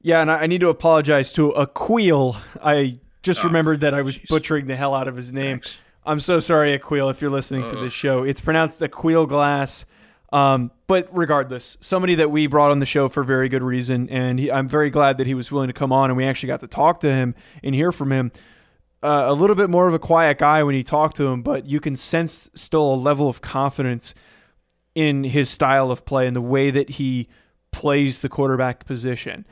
Yeah, 0.00 0.20
and 0.20 0.30
I 0.30 0.42
I 0.42 0.46
need 0.46 0.60
to 0.60 0.68
apologize 0.68 1.32
to 1.34 1.52
Aquil. 1.52 2.36
I 2.62 2.98
just 3.22 3.44
oh, 3.44 3.48
remembered 3.48 3.80
that 3.80 3.94
I 3.94 4.02
was 4.02 4.18
jeez. 4.18 4.28
butchering 4.28 4.66
the 4.66 4.76
hell 4.76 4.94
out 4.94 5.08
of 5.08 5.16
his 5.16 5.32
name. 5.32 5.60
Thanks. 5.60 5.78
I'm 6.06 6.20
so 6.20 6.38
sorry, 6.38 6.78
Aquil, 6.78 7.10
if 7.10 7.22
you're 7.22 7.30
listening 7.30 7.66
to 7.68 7.76
this 7.76 7.92
show. 7.92 8.24
It's 8.24 8.40
pronounced 8.40 8.82
Aquil 8.82 9.26
Glass. 9.26 9.86
Um, 10.34 10.70
but 10.86 11.08
regardless, 11.16 11.78
somebody 11.80 12.16
that 12.16 12.30
we 12.30 12.46
brought 12.46 12.70
on 12.70 12.80
the 12.80 12.86
show 12.86 13.08
for 13.08 13.22
very 13.22 13.48
good 13.48 13.62
reason, 13.62 14.10
and 14.10 14.38
he, 14.38 14.50
I'm 14.50 14.68
very 14.68 14.90
glad 14.90 15.16
that 15.18 15.26
he 15.26 15.34
was 15.34 15.50
willing 15.50 15.68
to 15.68 15.72
come 15.72 15.92
on, 15.92 16.10
and 16.10 16.16
we 16.16 16.24
actually 16.26 16.48
got 16.48 16.60
to 16.60 16.66
talk 16.66 17.00
to 17.00 17.10
him 17.10 17.34
and 17.62 17.74
hear 17.74 17.92
from 17.92 18.12
him. 18.12 18.32
Uh, 19.02 19.26
a 19.28 19.32
little 19.32 19.54
bit 19.54 19.70
more 19.70 19.86
of 19.86 19.94
a 19.94 19.98
quiet 19.98 20.38
guy 20.38 20.62
when 20.62 20.74
you 20.74 20.82
talk 20.82 21.14
to 21.14 21.28
him, 21.28 21.42
but 21.42 21.66
you 21.66 21.78
can 21.78 21.94
sense 21.94 22.50
still 22.54 22.94
a 22.94 22.96
level 22.96 23.28
of 23.28 23.40
confidence 23.40 24.14
in 24.94 25.24
his 25.24 25.48
style 25.48 25.90
of 25.90 26.04
play 26.04 26.26
and 26.26 26.34
the 26.34 26.42
way 26.42 26.70
that 26.70 26.90
he 26.90 27.28
plays 27.70 28.20
the 28.20 28.28
quarterback 28.28 28.84
position. 28.86 29.46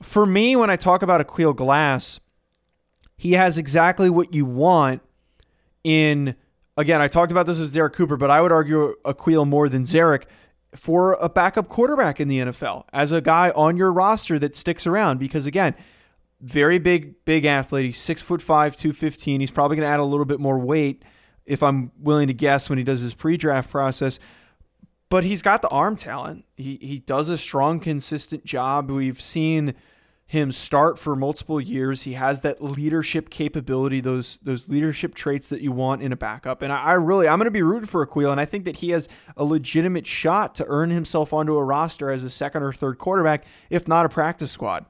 For 0.00 0.24
me, 0.24 0.54
when 0.54 0.70
I 0.70 0.76
talk 0.76 1.02
about 1.02 1.26
Aquil 1.26 1.54
Glass, 1.54 2.20
he 3.16 3.32
has 3.32 3.58
exactly 3.58 4.08
what 4.08 4.34
you 4.34 4.46
want 4.46 5.02
in 5.84 6.34
again, 6.76 7.00
I 7.00 7.08
talked 7.08 7.32
about 7.32 7.46
this 7.46 7.60
with 7.60 7.72
Zerrick 7.72 7.92
Cooper, 7.92 8.16
but 8.16 8.30
I 8.30 8.40
would 8.40 8.52
argue 8.52 8.94
Aquil 9.04 9.46
more 9.46 9.68
than 9.68 9.82
Zerrick 9.82 10.24
for 10.74 11.14
a 11.14 11.28
backup 11.28 11.68
quarterback 11.68 12.20
in 12.20 12.28
the 12.28 12.38
NFL 12.38 12.84
as 12.92 13.12
a 13.12 13.20
guy 13.20 13.50
on 13.50 13.76
your 13.76 13.92
roster 13.92 14.38
that 14.38 14.54
sticks 14.54 14.86
around 14.86 15.18
because 15.18 15.46
again, 15.46 15.74
very 16.40 16.78
big, 16.78 17.24
big 17.24 17.44
athlete. 17.44 17.86
He's 17.86 17.98
six 17.98 18.22
foot 18.22 18.40
five, 18.40 18.76
two 18.76 18.92
fifteen. 18.92 19.40
He's 19.40 19.50
probably 19.50 19.76
going 19.76 19.86
to 19.86 19.92
add 19.92 20.00
a 20.00 20.04
little 20.04 20.24
bit 20.24 20.40
more 20.40 20.58
weight 20.58 21.04
if 21.44 21.62
I'm 21.62 21.90
willing 21.98 22.28
to 22.28 22.34
guess 22.34 22.68
when 22.68 22.78
he 22.78 22.84
does 22.84 23.00
his 23.00 23.14
pre-draft 23.14 23.70
process. 23.70 24.18
But 25.08 25.24
he's 25.24 25.42
got 25.42 25.60
the 25.60 25.68
arm 25.68 25.96
talent. 25.96 26.44
He 26.56 26.78
he 26.80 27.00
does 27.00 27.28
a 27.28 27.36
strong, 27.36 27.80
consistent 27.80 28.44
job. 28.44 28.90
We've 28.90 29.20
seen 29.20 29.74
him 30.30 30.52
start 30.52 30.96
for 30.96 31.16
multiple 31.16 31.60
years. 31.60 32.02
He 32.02 32.12
has 32.12 32.42
that 32.42 32.62
leadership 32.62 33.30
capability, 33.30 34.00
those 34.00 34.36
those 34.44 34.68
leadership 34.68 35.16
traits 35.16 35.48
that 35.48 35.60
you 35.60 35.72
want 35.72 36.02
in 36.02 36.12
a 36.12 36.16
backup. 36.16 36.62
And 36.62 36.72
I, 36.72 36.80
I 36.80 36.92
really, 36.92 37.26
I'm 37.26 37.40
going 37.40 37.46
to 37.46 37.50
be 37.50 37.62
rooting 37.62 37.88
for 37.88 38.06
Aquil, 38.06 38.30
and 38.30 38.40
I 38.40 38.44
think 38.44 38.64
that 38.64 38.76
he 38.76 38.90
has 38.90 39.08
a 39.36 39.44
legitimate 39.44 40.06
shot 40.06 40.54
to 40.54 40.64
earn 40.68 40.90
himself 40.90 41.32
onto 41.32 41.56
a 41.56 41.64
roster 41.64 42.12
as 42.12 42.22
a 42.22 42.30
second 42.30 42.62
or 42.62 42.72
third 42.72 42.96
quarterback, 42.96 43.44
if 43.70 43.88
not 43.88 44.06
a 44.06 44.08
practice 44.08 44.52
squad. 44.52 44.86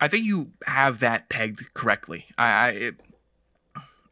I 0.00 0.08
think 0.08 0.24
you 0.24 0.52
have 0.66 1.00
that 1.00 1.28
pegged 1.28 1.74
correctly. 1.74 2.24
I, 2.38 2.46
I 2.46 2.68
it, 2.70 2.94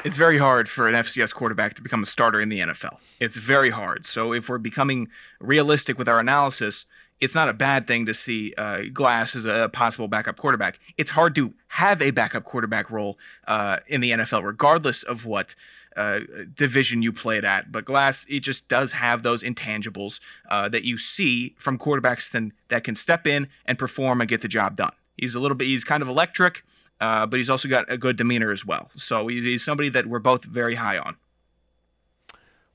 it's 0.04 0.18
very 0.18 0.36
hard 0.36 0.68
for 0.68 0.86
an 0.86 0.94
FCS 0.94 1.32
quarterback 1.32 1.72
to 1.76 1.82
become 1.82 2.02
a 2.02 2.06
starter 2.06 2.42
in 2.42 2.50
the 2.50 2.58
NFL. 2.58 2.98
It's 3.20 3.38
very 3.38 3.70
hard. 3.70 4.04
So 4.04 4.34
if 4.34 4.50
we're 4.50 4.58
becoming 4.58 5.08
realistic 5.40 5.96
with 5.96 6.10
our 6.10 6.20
analysis, 6.20 6.84
it's 7.20 7.34
not 7.34 7.48
a 7.48 7.52
bad 7.52 7.86
thing 7.86 8.06
to 8.06 8.14
see 8.14 8.54
uh, 8.56 8.82
Glass 8.92 9.34
as 9.34 9.44
a 9.44 9.68
possible 9.72 10.08
backup 10.08 10.36
quarterback. 10.36 10.78
It's 10.96 11.10
hard 11.10 11.34
to 11.34 11.54
have 11.68 12.00
a 12.00 12.10
backup 12.10 12.44
quarterback 12.44 12.90
role 12.90 13.18
uh, 13.46 13.78
in 13.86 14.00
the 14.00 14.12
NFL, 14.12 14.44
regardless 14.44 15.02
of 15.02 15.26
what 15.26 15.54
uh, 15.96 16.20
division 16.54 17.02
you 17.02 17.12
played 17.12 17.44
at. 17.44 17.72
But 17.72 17.84
Glass, 17.84 18.24
it 18.28 18.40
just 18.40 18.68
does 18.68 18.92
have 18.92 19.22
those 19.22 19.42
intangibles 19.42 20.20
uh, 20.48 20.68
that 20.68 20.84
you 20.84 20.96
see 20.96 21.56
from 21.58 21.76
quarterbacks 21.76 22.30
then, 22.30 22.52
that 22.68 22.84
can 22.84 22.94
step 22.94 23.26
in 23.26 23.48
and 23.66 23.78
perform 23.78 24.20
and 24.20 24.28
get 24.28 24.40
the 24.40 24.48
job 24.48 24.76
done. 24.76 24.92
He's 25.16 25.34
a 25.34 25.40
little 25.40 25.56
bit, 25.56 25.66
he's 25.66 25.82
kind 25.82 26.02
of 26.02 26.08
electric, 26.08 26.62
uh, 27.00 27.26
but 27.26 27.38
he's 27.38 27.50
also 27.50 27.68
got 27.68 27.90
a 27.90 27.98
good 27.98 28.16
demeanor 28.16 28.52
as 28.52 28.64
well. 28.64 28.90
So 28.94 29.26
he's, 29.26 29.44
he's 29.44 29.64
somebody 29.64 29.88
that 29.88 30.06
we're 30.06 30.20
both 30.20 30.44
very 30.44 30.76
high 30.76 30.98
on. 30.98 31.16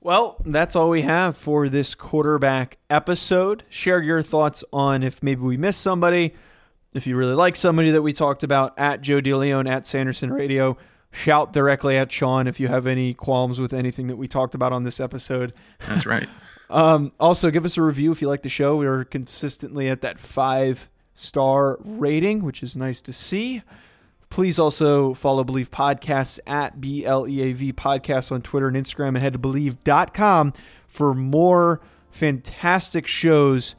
Well, 0.04 0.36
that's 0.46 0.76
all 0.76 0.90
we 0.90 1.04
have 1.04 1.38
for 1.38 1.70
this 1.70 1.96
quarterback 1.96 2.78
episode. 2.90 3.64
Share 3.70 4.02
your 4.02 4.22
thoughts 4.22 4.62
on 4.74 5.02
if 5.02 5.24
maybe 5.24 5.40
we 5.40 5.56
missed 5.56 5.80
somebody, 5.80 6.34
if 6.94 7.08
you 7.08 7.16
really 7.16 7.36
like 7.36 7.56
somebody 7.56 7.90
that 7.92 8.02
we 8.02 8.12
talked 8.12 8.44
about 8.44 8.78
at 8.78 9.00
Joe 9.00 9.22
DeLeon 9.22 9.66
at 9.66 9.88
Sanderson 9.88 10.34
Radio. 10.34 10.76
Shout 11.12 11.54
directly 11.54 11.96
at 11.96 12.12
Sean 12.12 12.48
if 12.48 12.60
you 12.60 12.68
have 12.68 12.86
any 12.86 13.14
qualms 13.14 13.62
with 13.62 13.72
anything 13.72 14.08
that 14.08 14.18
we 14.18 14.28
talked 14.28 14.54
about 14.54 14.74
on 14.74 14.84
this 14.84 15.00
episode. 15.00 15.54
That's 15.88 16.06
right. 16.06 16.28
Um, 16.70 17.12
also, 17.20 17.52
give 17.52 17.66
us 17.66 17.78
a 17.78 17.84
review 17.84 18.12
if 18.12 18.20
you 18.20 18.28
like 18.28 18.42
the 18.42 18.50
show. 18.50 18.78
We 18.78 18.88
are 18.88 19.04
consistently 19.04 19.90
at 19.90 20.02
that 20.02 20.20
five 20.20 20.90
star 21.14 21.78
rating, 21.82 22.44
which 22.44 22.64
is 22.64 22.76
nice 22.76 23.00
to 23.04 23.14
see. 23.14 23.62
Please 24.34 24.58
also 24.58 25.14
follow 25.14 25.44
Bleav 25.44 25.70
Podcasts 25.70 26.40
at 26.48 26.82
B 26.82 27.06
L 27.06 27.28
E 27.28 27.44
A 27.44 27.54
V 27.54 27.72
Podcasts 27.72 28.32
on 28.32 28.42
Twitter 28.42 28.68
and 28.68 28.76
Instagram 28.76 29.10
and 29.10 29.18
head 29.20 29.34
to 29.34 29.40
bleav.com 29.40 30.54
for 30.88 31.14
more 31.14 31.82
fantastic 32.10 33.06
shows 33.06 33.76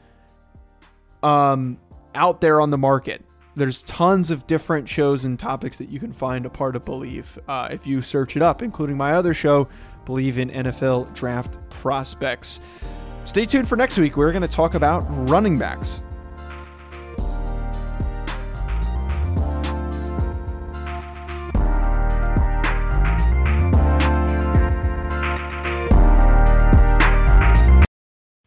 um, 1.24 1.76
out 2.14 2.40
there 2.40 2.60
on 2.60 2.70
the 2.70 2.78
market. 2.78 3.24
There's 3.56 3.82
tons 3.82 4.30
of 4.30 4.46
different 4.46 4.88
shows 4.88 5.24
and 5.24 5.36
topics 5.40 5.78
that 5.78 5.88
you 5.88 5.98
can 5.98 6.12
find 6.12 6.46
a 6.46 6.50
part 6.50 6.76
of 6.76 6.84
Bleav 6.84 7.36
uh, 7.48 7.66
if 7.72 7.84
you 7.84 8.00
search 8.00 8.36
it 8.36 8.42
up, 8.42 8.62
including 8.62 8.96
my 8.96 9.14
other 9.14 9.34
show, 9.34 9.68
Bleav 10.04 10.38
in 10.38 10.50
NFL 10.50 11.12
Draft 11.16 11.58
Prospects. 11.68 12.60
Stay 13.24 13.44
tuned 13.44 13.68
for 13.68 13.74
next 13.74 13.98
week. 13.98 14.16
We're 14.16 14.30
going 14.30 14.42
to 14.42 14.46
talk 14.46 14.74
about 14.74 15.00
running 15.28 15.58
backs. 15.58 16.00